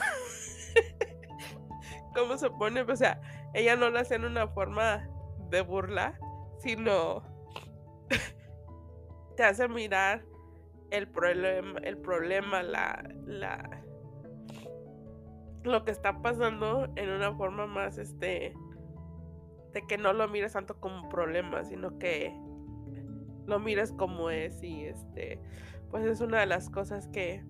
cómo 2.15 2.37
se 2.37 2.51
pone. 2.51 2.83
O 2.83 2.97
sea, 2.97 3.21
ella 3.55 3.77
no 3.77 3.91
lo 3.91 3.99
hace 3.99 4.17
en 4.17 4.25
una 4.25 4.49
forma 4.49 5.09
de 5.51 5.61
burla, 5.61 6.19
sino 6.59 7.23
te 9.37 9.45
hace 9.45 9.69
mirar 9.69 10.25
el 10.91 11.09
problema, 11.09 11.79
el 11.85 11.99
problema, 11.99 12.63
la, 12.63 13.09
la, 13.25 13.78
lo 15.69 15.85
que 15.85 15.91
está 15.91 16.21
pasando 16.23 16.89
en 16.97 17.11
una 17.11 17.35
forma 17.35 17.67
más, 17.67 17.99
este, 17.99 18.55
de 19.73 19.87
que 19.87 19.99
no 19.99 20.13
lo 20.13 20.29
mires 20.29 20.53
tanto 20.55 20.81
como 20.81 21.09
problema, 21.09 21.65
sino 21.65 21.99
que 21.99 22.35
lo 23.47 23.59
mires 23.59 23.93
como 23.93 24.31
es 24.31 24.63
y, 24.63 24.85
este, 24.85 25.41
pues 25.91 26.05
es 26.05 26.21
una 26.21 26.41
de 26.41 26.47
las 26.47 26.69
cosas 26.71 27.09
que, 27.09 27.45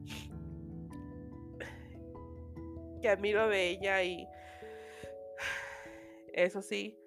que 3.03 3.09
admiro 3.09 3.49
de 3.49 3.71
ella 3.71 4.03
y 4.03 4.29
eso 6.33 6.63
sí, 6.63 6.99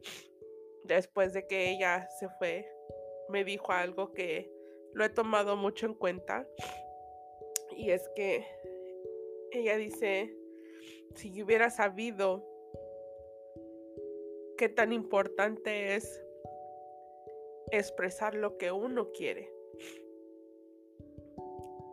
después 0.84 1.34
de 1.34 1.48
que 1.48 1.72
ella 1.72 2.08
se 2.20 2.28
fue, 2.38 2.70
me 3.30 3.46
dijo 3.46 3.72
algo 3.72 4.14
que 4.14 4.52
lo 4.94 5.06
he 5.06 5.10
tomado 5.10 5.56
mucho 5.56 5.86
en 5.86 5.94
cuenta 5.94 6.46
y 7.78 7.92
es 7.92 8.10
que 8.16 8.46
ella 9.52 9.78
dice 9.78 10.36
si 11.16 11.32
yo 11.32 11.46
hubiera 11.46 11.70
sabido 11.70 12.46
qué 14.58 14.70
tan 14.70 14.92
importante 14.94 15.96
es 15.96 16.24
expresar 17.72 18.36
lo 18.36 18.58
que 18.58 18.72
uno 18.72 19.12
quiere. 19.12 19.52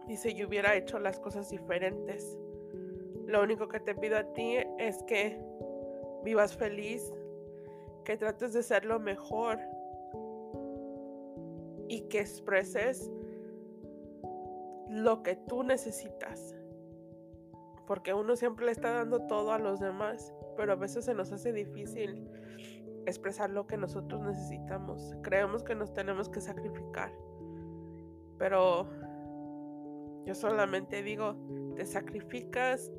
Dice, 0.06 0.34
yo 0.34 0.48
hubiera 0.48 0.74
hecho 0.74 0.98
las 0.98 1.20
cosas 1.20 1.50
diferentes. 1.50 2.38
Lo 3.26 3.42
único 3.42 3.68
que 3.68 3.80
te 3.80 3.94
pido 3.94 4.16
a 4.16 4.32
ti 4.32 4.56
es 4.78 5.02
que 5.04 5.38
vivas 6.24 6.56
feliz, 6.56 7.12
que 8.04 8.16
trates 8.16 8.54
de 8.54 8.62
ser 8.62 8.84
lo 8.84 8.98
mejor 8.98 9.58
y 11.88 12.02
que 12.08 12.20
expreses 12.20 13.10
lo 14.88 15.22
que 15.22 15.36
tú 15.36 15.62
necesitas 15.62 16.57
porque 17.88 18.12
uno 18.12 18.36
siempre 18.36 18.66
le 18.66 18.72
está 18.72 18.92
dando 18.92 19.22
todo 19.22 19.50
a 19.50 19.58
los 19.58 19.80
demás, 19.80 20.34
pero 20.58 20.72
a 20.72 20.76
veces 20.76 21.06
se 21.06 21.14
nos 21.14 21.32
hace 21.32 21.54
difícil 21.54 22.28
expresar 23.06 23.48
lo 23.48 23.66
que 23.66 23.78
nosotros 23.78 24.20
necesitamos. 24.20 25.16
Creemos 25.22 25.62
que 25.62 25.74
nos 25.74 25.94
tenemos 25.94 26.28
que 26.28 26.42
sacrificar, 26.42 27.10
pero 28.36 28.86
yo 30.26 30.34
solamente 30.34 31.02
digo, 31.02 31.34
te 31.76 31.86
sacrificas, 31.86 32.92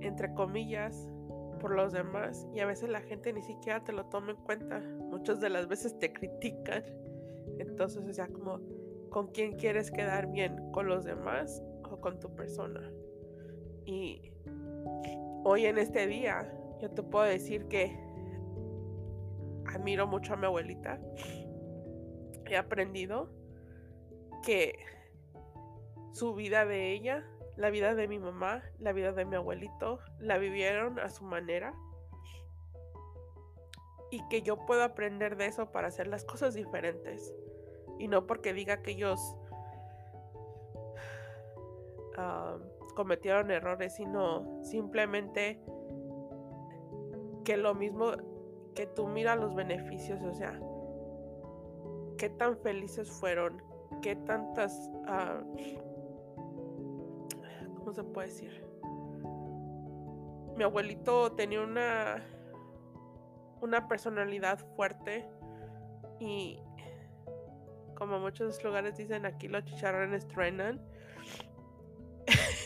entre 0.00 0.32
comillas, 0.32 1.10
por 1.58 1.74
los 1.74 1.92
demás 1.92 2.46
y 2.54 2.60
a 2.60 2.66
veces 2.66 2.90
la 2.90 3.00
gente 3.00 3.32
ni 3.32 3.42
siquiera 3.42 3.82
te 3.82 3.90
lo 3.90 4.06
toma 4.06 4.30
en 4.30 4.36
cuenta. 4.36 4.78
Muchas 5.10 5.40
de 5.40 5.50
las 5.50 5.66
veces 5.66 5.98
te 5.98 6.12
critican. 6.12 6.84
Entonces, 7.58 8.06
o 8.06 8.12
sea, 8.12 8.28
como, 8.28 8.60
¿con 9.10 9.32
quién 9.32 9.56
quieres 9.56 9.90
quedar 9.90 10.30
bien? 10.30 10.70
¿Con 10.70 10.86
los 10.86 11.02
demás 11.04 11.60
o 11.90 12.00
con 12.00 12.20
tu 12.20 12.32
persona? 12.36 12.92
Y 13.88 14.20
hoy 15.44 15.64
en 15.64 15.78
este 15.78 16.06
día 16.06 16.52
yo 16.78 16.90
te 16.90 17.02
puedo 17.02 17.24
decir 17.24 17.68
que 17.68 17.98
admiro 19.64 20.06
mucho 20.06 20.34
a 20.34 20.36
mi 20.36 20.44
abuelita. 20.44 21.00
He 22.44 22.58
aprendido 22.58 23.30
que 24.44 24.78
su 26.12 26.34
vida 26.34 26.66
de 26.66 26.92
ella, 26.92 27.24
la 27.56 27.70
vida 27.70 27.94
de 27.94 28.08
mi 28.08 28.18
mamá, 28.18 28.62
la 28.78 28.92
vida 28.92 29.12
de 29.12 29.24
mi 29.24 29.36
abuelito, 29.36 30.00
la 30.18 30.36
vivieron 30.36 30.98
a 30.98 31.08
su 31.08 31.24
manera. 31.24 31.72
Y 34.10 34.20
que 34.28 34.42
yo 34.42 34.66
puedo 34.66 34.82
aprender 34.82 35.38
de 35.38 35.46
eso 35.46 35.72
para 35.72 35.88
hacer 35.88 36.08
las 36.08 36.26
cosas 36.26 36.52
diferentes. 36.52 37.34
Y 37.98 38.08
no 38.08 38.26
porque 38.26 38.52
diga 38.52 38.82
que 38.82 38.90
ellos 38.90 39.18
ah, 42.18 42.58
cometieron 42.98 43.52
errores, 43.52 43.94
sino 43.94 44.60
simplemente 44.64 45.62
que 47.44 47.56
lo 47.56 47.72
mismo 47.72 48.10
que 48.74 48.86
tú 48.86 49.06
mira 49.06 49.36
los 49.36 49.54
beneficios, 49.54 50.20
o 50.24 50.34
sea, 50.34 50.60
qué 52.16 52.28
tan 52.28 52.58
felices 52.58 53.08
fueron, 53.08 53.62
qué 54.02 54.16
tantas, 54.16 54.90
uh, 55.06 55.44
¿cómo 57.76 57.92
se 57.92 58.02
puede 58.02 58.26
decir? 58.26 58.66
Mi 60.56 60.64
abuelito 60.64 61.30
tenía 61.36 61.60
una, 61.60 62.26
una 63.60 63.86
personalidad 63.86 64.58
fuerte 64.74 65.24
y 66.18 66.60
como 67.94 68.18
muchos 68.18 68.60
lugares 68.64 68.96
dicen 68.96 69.24
aquí 69.24 69.46
los 69.46 69.64
chicharrones 69.66 70.26
truenan 70.26 70.80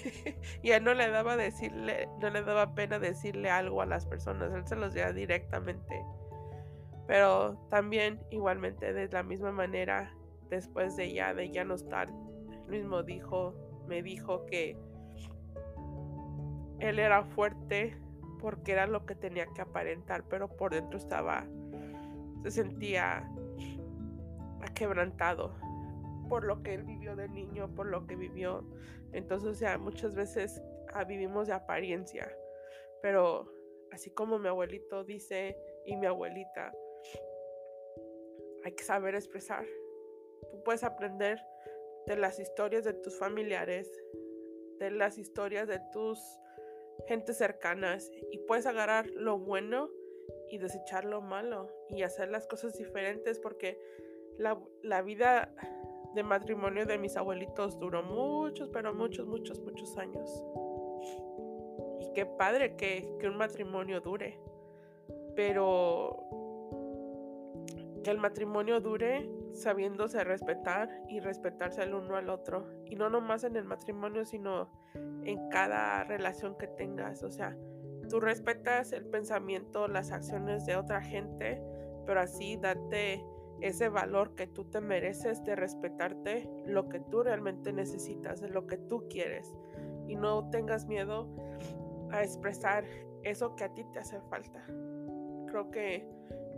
y 0.62 0.70
él 0.70 0.84
no 0.84 0.94
le 0.94 1.08
daba 1.10 1.36
decirle, 1.36 2.08
no 2.20 2.30
le 2.30 2.42
daba 2.42 2.74
pena 2.74 2.98
decirle 2.98 3.50
algo 3.50 3.82
a 3.82 3.86
las 3.86 4.06
personas, 4.06 4.52
él 4.52 4.66
se 4.66 4.76
los 4.76 4.94
decía 4.94 5.12
directamente. 5.12 6.04
Pero 7.06 7.56
también 7.68 8.20
igualmente 8.30 8.92
de 8.92 9.08
la 9.08 9.22
misma 9.22 9.52
manera, 9.52 10.14
después 10.50 10.96
de 10.96 11.12
ya, 11.12 11.34
de 11.34 11.50
ya 11.50 11.64
no 11.64 11.74
estar, 11.74 12.08
él 12.08 12.66
mismo 12.68 13.02
dijo, 13.02 13.54
me 13.88 14.02
dijo 14.02 14.46
que 14.46 14.76
él 16.78 16.98
era 16.98 17.24
fuerte 17.24 17.96
porque 18.40 18.72
era 18.72 18.86
lo 18.86 19.06
que 19.06 19.14
tenía 19.14 19.46
que 19.46 19.62
aparentar, 19.62 20.24
pero 20.28 20.48
por 20.48 20.72
dentro 20.72 20.98
estaba, 20.98 21.44
se 22.42 22.50
sentía 22.50 23.28
quebrantado 24.74 25.54
por 26.32 26.44
lo 26.44 26.62
que 26.62 26.72
él 26.72 26.84
vivió 26.84 27.14
de 27.14 27.28
niño, 27.28 27.74
por 27.74 27.88
lo 27.88 28.06
que 28.06 28.16
vivió. 28.16 28.64
Entonces, 29.12 29.62
muchas 29.78 30.14
veces 30.14 30.62
ah, 30.94 31.04
vivimos 31.04 31.46
de 31.46 31.52
apariencia, 31.52 32.34
pero 33.02 33.52
así 33.90 34.10
como 34.12 34.38
mi 34.38 34.48
abuelito 34.48 35.04
dice 35.04 35.54
y 35.84 35.94
mi 35.94 36.06
abuelita, 36.06 36.72
hay 38.64 38.72
que 38.72 38.82
saber 38.82 39.14
expresar. 39.14 39.66
Tú 40.50 40.62
puedes 40.64 40.84
aprender 40.84 41.38
de 42.06 42.16
las 42.16 42.40
historias 42.40 42.84
de 42.84 42.94
tus 42.94 43.18
familiares, 43.18 43.92
de 44.78 44.90
las 44.90 45.18
historias 45.18 45.68
de 45.68 45.80
tus 45.92 46.18
gentes 47.08 47.36
cercanas 47.36 48.10
y 48.30 48.38
puedes 48.38 48.64
agarrar 48.64 49.06
lo 49.10 49.38
bueno 49.38 49.90
y 50.48 50.56
desechar 50.56 51.04
lo 51.04 51.20
malo 51.20 51.68
y 51.90 52.04
hacer 52.04 52.30
las 52.30 52.46
cosas 52.46 52.72
diferentes 52.78 53.38
porque 53.38 53.78
la 54.38 55.02
vida 55.02 55.54
de 56.14 56.22
matrimonio 56.22 56.86
de 56.86 56.98
mis 56.98 57.16
abuelitos 57.16 57.78
duró 57.78 58.02
muchos, 58.02 58.68
pero 58.68 58.94
muchos, 58.94 59.26
muchos, 59.26 59.60
muchos 59.60 59.96
años. 59.96 60.44
Y 62.00 62.12
qué 62.14 62.26
padre 62.26 62.76
que, 62.76 63.18
un 63.24 63.36
matrimonio 63.36 64.00
dure. 64.00 64.38
Pero 65.34 66.28
que 68.04 68.10
el 68.10 68.18
matrimonio 68.18 68.80
dure 68.80 69.30
sabiéndose 69.52 70.24
respetar 70.24 70.88
y 71.08 71.20
respetarse 71.20 71.82
el 71.82 71.94
uno 71.94 72.16
al 72.16 72.28
otro. 72.28 72.66
Y 72.86 72.96
no 72.96 73.08
nomás 73.08 73.44
en 73.44 73.56
el 73.56 73.64
matrimonio, 73.64 74.24
sino 74.24 74.70
en 75.24 75.48
cada 75.48 76.04
relación 76.04 76.56
que 76.58 76.66
tengas. 76.66 77.22
O 77.22 77.30
sea, 77.30 77.56
tú 78.10 78.20
respetas 78.20 78.92
el 78.92 79.06
pensamiento, 79.06 79.88
las 79.88 80.10
acciones 80.10 80.66
de 80.66 80.76
otra 80.76 81.00
gente, 81.00 81.62
pero 82.04 82.20
así 82.20 82.56
date 82.56 83.24
ese 83.62 83.88
valor 83.88 84.34
que 84.34 84.48
tú 84.48 84.64
te 84.64 84.80
mereces 84.80 85.44
de 85.44 85.54
respetarte 85.54 86.48
lo 86.66 86.88
que 86.88 86.98
tú 86.98 87.22
realmente 87.22 87.72
necesitas, 87.72 88.40
de 88.40 88.48
lo 88.48 88.66
que 88.66 88.76
tú 88.76 89.06
quieres. 89.08 89.54
Y 90.08 90.16
no 90.16 90.50
tengas 90.50 90.86
miedo 90.86 91.28
a 92.10 92.22
expresar 92.22 92.84
eso 93.22 93.54
que 93.54 93.64
a 93.64 93.72
ti 93.72 93.84
te 93.92 94.00
hace 94.00 94.20
falta. 94.22 94.64
Creo 95.46 95.70
que 95.70 96.04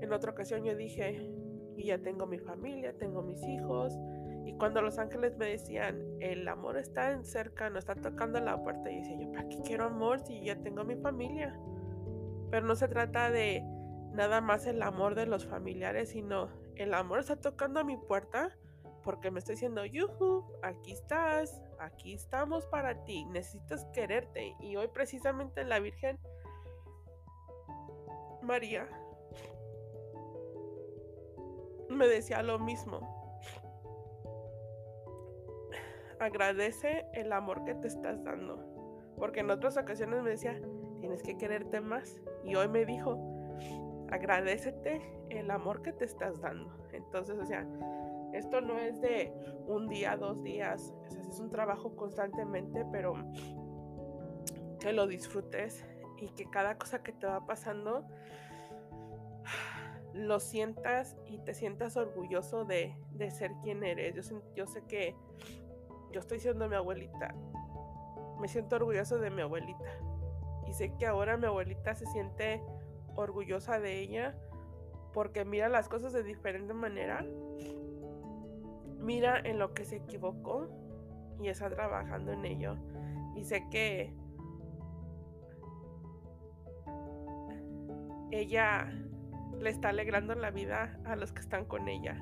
en 0.00 0.12
otra 0.12 0.30
ocasión 0.32 0.64
yo 0.64 0.74
dije, 0.74 1.30
y 1.76 1.86
ya 1.86 1.98
tengo 1.98 2.26
mi 2.26 2.38
familia, 2.38 2.96
tengo 2.96 3.22
mis 3.22 3.42
hijos. 3.42 3.98
Y 4.46 4.54
cuando 4.54 4.80
los 4.80 4.98
ángeles 4.98 5.36
me 5.36 5.46
decían, 5.46 6.00
el 6.20 6.48
amor 6.48 6.78
está 6.78 7.12
en 7.12 7.24
cerca, 7.24 7.68
no 7.68 7.78
está 7.78 7.94
tocando 7.96 8.40
la 8.40 8.62
puerta, 8.62 8.90
y 8.90 8.96
decía 8.96 9.20
yo, 9.20 9.30
¿para 9.32 9.48
qué 9.48 9.58
quiero 9.62 9.84
amor 9.84 10.20
si 10.20 10.42
ya 10.42 10.56
tengo 10.56 10.84
mi 10.84 10.96
familia? 10.96 11.54
Pero 12.50 12.66
no 12.66 12.76
se 12.76 12.88
trata 12.88 13.30
de 13.30 13.62
nada 14.12 14.40
más 14.40 14.66
el 14.66 14.82
amor 14.82 15.14
de 15.14 15.26
los 15.26 15.46
familiares, 15.46 16.10
sino 16.10 16.63
el 16.76 16.94
amor 16.94 17.20
está 17.20 17.36
tocando 17.36 17.80
a 17.80 17.84
mi 17.84 17.96
puerta 17.96 18.56
porque 19.02 19.30
me 19.30 19.38
está 19.38 19.52
diciendo, 19.52 19.84
yuhu, 19.84 20.44
aquí 20.62 20.92
estás, 20.92 21.62
aquí 21.78 22.14
estamos 22.14 22.66
para 22.66 23.04
ti, 23.04 23.26
necesitas 23.26 23.84
quererte. 23.92 24.56
Y 24.60 24.76
hoy 24.76 24.88
precisamente 24.88 25.62
la 25.64 25.78
Virgen 25.78 26.18
María 28.42 28.88
me 31.90 32.08
decía 32.08 32.42
lo 32.42 32.58
mismo. 32.58 33.40
Agradece 36.18 37.06
el 37.12 37.32
amor 37.32 37.64
que 37.64 37.74
te 37.74 37.88
estás 37.88 38.22
dando. 38.24 38.58
Porque 39.18 39.40
en 39.40 39.50
otras 39.50 39.76
ocasiones 39.76 40.22
me 40.22 40.30
decía, 40.30 40.60
tienes 41.00 41.22
que 41.22 41.36
quererte 41.36 41.80
más. 41.80 42.20
Y 42.42 42.54
hoy 42.54 42.68
me 42.68 42.86
dijo, 42.86 43.18
agradecete 44.14 45.00
el 45.30 45.50
amor 45.50 45.82
que 45.82 45.92
te 45.92 46.04
estás 46.04 46.40
dando. 46.40 46.72
Entonces, 46.92 47.36
o 47.38 47.44
sea, 47.44 47.66
esto 48.32 48.60
no 48.60 48.78
es 48.78 49.00
de 49.00 49.32
un 49.66 49.88
día, 49.88 50.16
dos 50.16 50.42
días, 50.42 50.94
es 51.28 51.38
un 51.40 51.50
trabajo 51.50 51.94
constantemente, 51.96 52.84
pero 52.90 53.14
que 54.80 54.92
lo 54.92 55.06
disfrutes 55.06 55.84
y 56.18 56.28
que 56.28 56.48
cada 56.50 56.78
cosa 56.78 57.02
que 57.02 57.12
te 57.12 57.26
va 57.26 57.46
pasando 57.46 58.06
lo 60.14 60.38
sientas 60.38 61.16
y 61.26 61.38
te 61.38 61.54
sientas 61.54 61.96
orgulloso 61.96 62.64
de, 62.64 62.96
ser 63.30 63.52
quien 63.62 63.82
eres. 63.82 64.14
Yo, 64.14 64.42
yo 64.54 64.66
sé 64.66 64.82
que 64.86 65.16
yo 66.12 66.20
estoy 66.20 66.38
siendo 66.38 66.68
mi 66.68 66.76
abuelita. 66.76 67.34
Me 68.40 68.48
siento 68.48 68.76
orgulloso 68.76 69.18
de 69.18 69.30
mi 69.30 69.42
abuelita. 69.42 69.90
Y 70.68 70.72
sé 70.72 70.94
que 70.96 71.06
ahora 71.06 71.36
mi 71.36 71.46
abuelita 71.46 71.94
se 71.94 72.06
siente 72.06 72.62
orgullosa 73.16 73.78
de 73.80 74.00
ella 74.00 74.36
porque 75.12 75.44
mira 75.44 75.68
las 75.68 75.88
cosas 75.88 76.12
de 76.12 76.22
diferente 76.22 76.74
manera. 76.74 77.24
Mira 78.98 79.38
en 79.38 79.58
lo 79.58 79.72
que 79.72 79.84
se 79.84 79.96
equivocó 79.96 80.68
y 81.40 81.48
está 81.48 81.70
trabajando 81.70 82.32
en 82.32 82.44
ello. 82.44 82.76
Y 83.36 83.44
sé 83.44 83.68
que 83.70 84.12
ella 88.30 88.92
le 89.60 89.70
está 89.70 89.90
alegrando 89.90 90.34
la 90.34 90.50
vida 90.50 90.98
a 91.04 91.16
los 91.16 91.32
que 91.32 91.40
están 91.40 91.64
con 91.64 91.88
ella. 91.88 92.18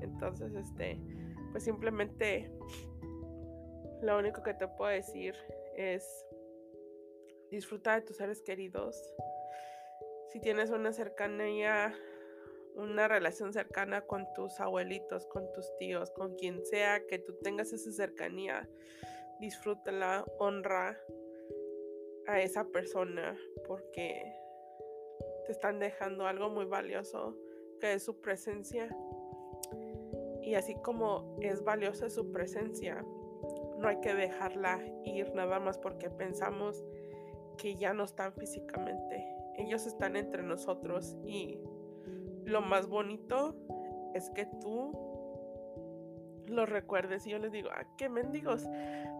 Entonces, 0.00 0.54
este, 0.54 1.00
pues 1.52 1.64
simplemente 1.64 2.50
lo 4.02 4.18
único 4.18 4.42
que 4.42 4.54
te 4.54 4.66
puedo 4.68 4.90
decir 4.90 5.34
es 5.76 6.26
disfrutar 7.50 8.00
de 8.00 8.06
tus 8.06 8.16
seres 8.16 8.42
queridos, 8.42 9.00
si 10.36 10.40
tienes 10.40 10.68
una 10.68 10.92
cercanía, 10.92 11.94
una 12.74 13.08
relación 13.08 13.54
cercana 13.54 14.02
con 14.02 14.26
tus 14.34 14.60
abuelitos, 14.60 15.24
con 15.24 15.50
tus 15.54 15.74
tíos, 15.78 16.10
con 16.10 16.34
quien 16.34 16.62
sea 16.66 17.06
que 17.06 17.18
tú 17.18 17.32
tengas 17.42 17.72
esa 17.72 17.90
cercanía, 17.90 18.68
disfrútala, 19.40 20.26
honra 20.38 21.00
a 22.26 22.42
esa 22.42 22.66
persona 22.66 23.34
porque 23.66 24.30
te 25.46 25.52
están 25.52 25.78
dejando 25.78 26.26
algo 26.26 26.50
muy 26.50 26.66
valioso 26.66 27.34
que 27.80 27.94
es 27.94 28.02
su 28.02 28.20
presencia. 28.20 28.94
Y 30.42 30.54
así 30.54 30.74
como 30.82 31.38
es 31.40 31.64
valiosa 31.64 32.10
su 32.10 32.30
presencia, 32.30 33.02
no 33.78 33.88
hay 33.88 34.00
que 34.02 34.14
dejarla 34.14 34.84
ir 35.02 35.34
nada 35.34 35.58
más 35.60 35.78
porque 35.78 36.10
pensamos 36.10 36.84
que 37.56 37.76
ya 37.76 37.94
no 37.94 38.04
están 38.04 38.34
físicamente 38.34 39.35
ellos 39.58 39.86
están 39.86 40.16
entre 40.16 40.42
nosotros 40.42 41.16
y 41.24 41.58
lo 42.44 42.62
más 42.62 42.88
bonito 42.88 43.56
es 44.14 44.30
que 44.30 44.46
tú 44.60 44.92
los 46.46 46.68
recuerdes 46.68 47.26
y 47.26 47.30
yo 47.30 47.38
les 47.38 47.52
digo, 47.52 47.70
ah, 47.72 47.84
qué 47.98 48.08
mendigos, 48.08 48.66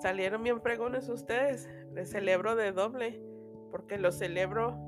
salieron 0.00 0.42
bien 0.42 0.60
fregones 0.60 1.08
ustedes, 1.08 1.68
les 1.92 2.10
celebro 2.10 2.54
de 2.54 2.72
doble, 2.72 3.20
porque 3.70 3.98
lo 3.98 4.12
celebro 4.12 4.78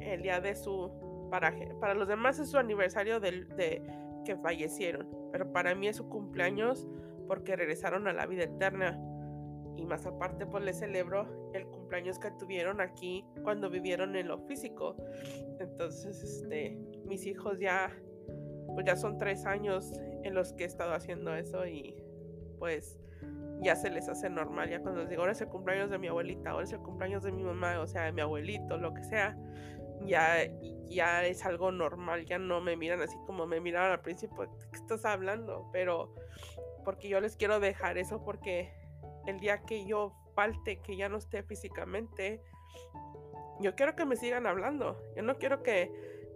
el 0.00 0.22
día 0.22 0.40
de 0.40 0.56
su 0.56 1.28
paraje. 1.30 1.74
Para 1.80 1.94
los 1.94 2.08
demás 2.08 2.38
es 2.38 2.50
su 2.50 2.58
aniversario 2.58 3.20
de 3.20 3.82
que 4.24 4.36
fallecieron, 4.36 5.08
pero 5.30 5.52
para 5.52 5.74
mí 5.74 5.86
es 5.86 5.96
su 5.96 6.08
cumpleaños 6.08 6.88
porque 7.28 7.56
regresaron 7.56 8.08
a 8.08 8.12
la 8.12 8.26
vida 8.26 8.44
eterna 8.44 9.00
y 9.76 9.84
más 9.84 10.06
aparte 10.06 10.46
pues 10.46 10.64
les 10.64 10.78
celebro 10.78 11.50
el 11.52 11.66
cumpleaños 11.66 12.18
que 12.18 12.30
tuvieron 12.32 12.80
aquí 12.80 13.24
cuando 13.42 13.70
vivieron 13.70 14.16
en 14.16 14.28
lo 14.28 14.38
físico. 14.46 14.96
Entonces, 15.60 16.22
este, 16.22 16.78
mis 17.04 17.26
hijos 17.26 17.58
ya, 17.58 17.92
pues 18.74 18.86
ya 18.86 18.96
son 18.96 19.18
tres 19.18 19.46
años 19.46 19.92
en 20.22 20.34
los 20.34 20.52
que 20.54 20.64
he 20.64 20.66
estado 20.66 20.94
haciendo 20.94 21.34
eso 21.34 21.66
y 21.66 21.94
pues 22.58 22.98
ya 23.60 23.76
se 23.76 23.90
les 23.90 24.08
hace 24.08 24.28
normal. 24.30 24.68
Ya 24.70 24.80
cuando 24.80 25.00
les 25.00 25.10
digo, 25.10 25.22
ahora 25.22 25.32
es 25.32 25.40
el 25.40 25.48
cumpleaños 25.48 25.90
de 25.90 25.98
mi 25.98 26.08
abuelita, 26.08 26.50
ahora 26.50 26.64
es 26.64 26.72
el 26.72 26.80
cumpleaños 26.80 27.22
de 27.22 27.32
mi 27.32 27.42
mamá, 27.42 27.80
o 27.80 27.86
sea, 27.86 28.04
de 28.04 28.12
mi 28.12 28.20
abuelito, 28.20 28.76
lo 28.76 28.92
que 28.94 29.04
sea, 29.04 29.36
ya, 30.04 30.36
ya 30.88 31.24
es 31.24 31.44
algo 31.44 31.72
normal. 31.72 32.26
Ya 32.26 32.38
no 32.38 32.60
me 32.60 32.76
miran 32.76 33.00
así 33.00 33.16
como 33.26 33.46
me 33.46 33.60
miraron 33.60 33.92
al 33.92 34.00
principio, 34.00 34.42
¿de 34.42 34.68
qué 34.72 34.78
estás 34.78 35.04
hablando? 35.04 35.68
Pero 35.72 36.14
porque 36.84 37.08
yo 37.08 37.20
les 37.20 37.36
quiero 37.36 37.60
dejar 37.60 37.98
eso 37.98 38.22
porque 38.24 38.72
el 39.26 39.40
día 39.40 39.62
que 39.62 39.84
yo 39.86 40.12
falte, 40.34 40.80
que 40.80 40.96
ya 40.96 41.08
no 41.08 41.18
esté 41.18 41.42
físicamente, 41.42 42.42
yo 43.60 43.74
quiero 43.74 43.96
que 43.96 44.04
me 44.04 44.16
sigan 44.16 44.46
hablando. 44.46 45.00
Yo 45.16 45.22
no 45.22 45.38
quiero 45.38 45.62
que 45.62 45.90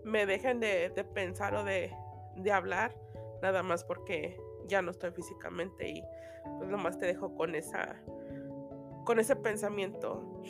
me 0.04 0.26
dejen 0.26 0.60
de, 0.60 0.90
pensar 1.14 1.54
o 1.54 1.64
de, 1.64 1.94
hablar 2.52 2.96
nada 3.42 3.62
más 3.62 3.84
porque 3.84 4.40
ya 4.66 4.80
no 4.82 4.90
estoy 4.90 5.10
físicamente 5.10 5.88
y 5.88 6.02
pues 6.58 6.70
nomás 6.70 6.98
te 6.98 7.06
dejo 7.06 7.34
con 7.34 7.54
esa 7.54 8.00
con 9.04 9.18
ese 9.18 9.36
pensamiento. 9.36 10.42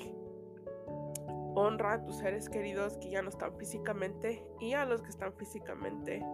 Honra 1.57 1.95
a 1.95 2.05
tus 2.05 2.19
seres 2.19 2.49
queridos 2.49 2.97
que 2.99 3.11
ya 3.11 3.23
no 3.23 3.29
están 3.29 3.57
físicamente 3.57 4.45
y 4.61 4.75
a 4.75 4.85
los 4.85 5.03
que 5.03 5.09
están 5.09 5.33
físicamente, 5.35 6.25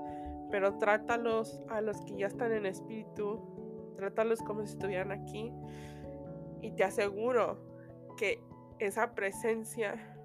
pero 0.51 0.77
trátalos 0.77 1.59
a 1.69 1.81
los 1.81 2.01
que 2.03 2.19
ya 2.19 2.27
están 2.27 2.53
en 2.53 2.67
espíritu, 2.67 3.95
trátalos 3.97 4.41
como 4.43 4.61
si 4.67 4.73
estuvieran 4.73 5.11
aquí 5.11 5.53
y 6.61 6.73
te 6.73 6.85
aseguro 6.85 7.59
que 8.17 8.43
esa 8.79 9.15
presencia 9.15 10.17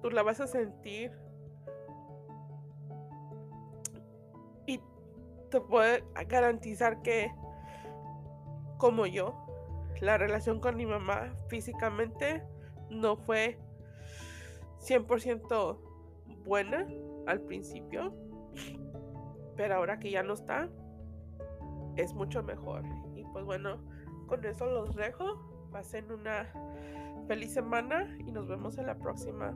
tú 0.00 0.10
la 0.10 0.22
vas 0.22 0.40
a 0.40 0.46
sentir 0.46 1.12
y 4.66 4.80
te 5.50 5.60
puedo 5.60 6.04
garantizar 6.28 7.02
que 7.02 7.32
como 8.76 9.06
yo 9.06 9.34
la 10.00 10.16
relación 10.16 10.60
con 10.60 10.76
mi 10.76 10.86
mamá 10.86 11.34
físicamente 11.48 12.44
no 12.90 13.16
fue 13.16 13.58
100% 14.80 15.78
buena 16.44 16.86
al 17.26 17.40
principio 17.40 18.14
pero 19.56 19.74
ahora 19.74 19.98
que 19.98 20.12
ya 20.12 20.22
no 20.22 20.34
está 20.34 20.68
es 21.98 22.14
mucho 22.14 22.42
mejor. 22.42 22.84
Y 23.14 23.24
pues 23.24 23.44
bueno 23.44 23.78
con 24.28 24.44
eso 24.44 24.66
los 24.66 24.94
dejo. 24.94 25.68
Pasen 25.72 26.12
una 26.12 26.46
feliz 27.26 27.52
semana 27.52 28.16
y 28.20 28.30
nos 28.30 28.46
vemos 28.46 28.78
en 28.78 28.86
la 28.86 28.96
próxima. 28.96 29.52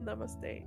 Namaste. 0.00 0.66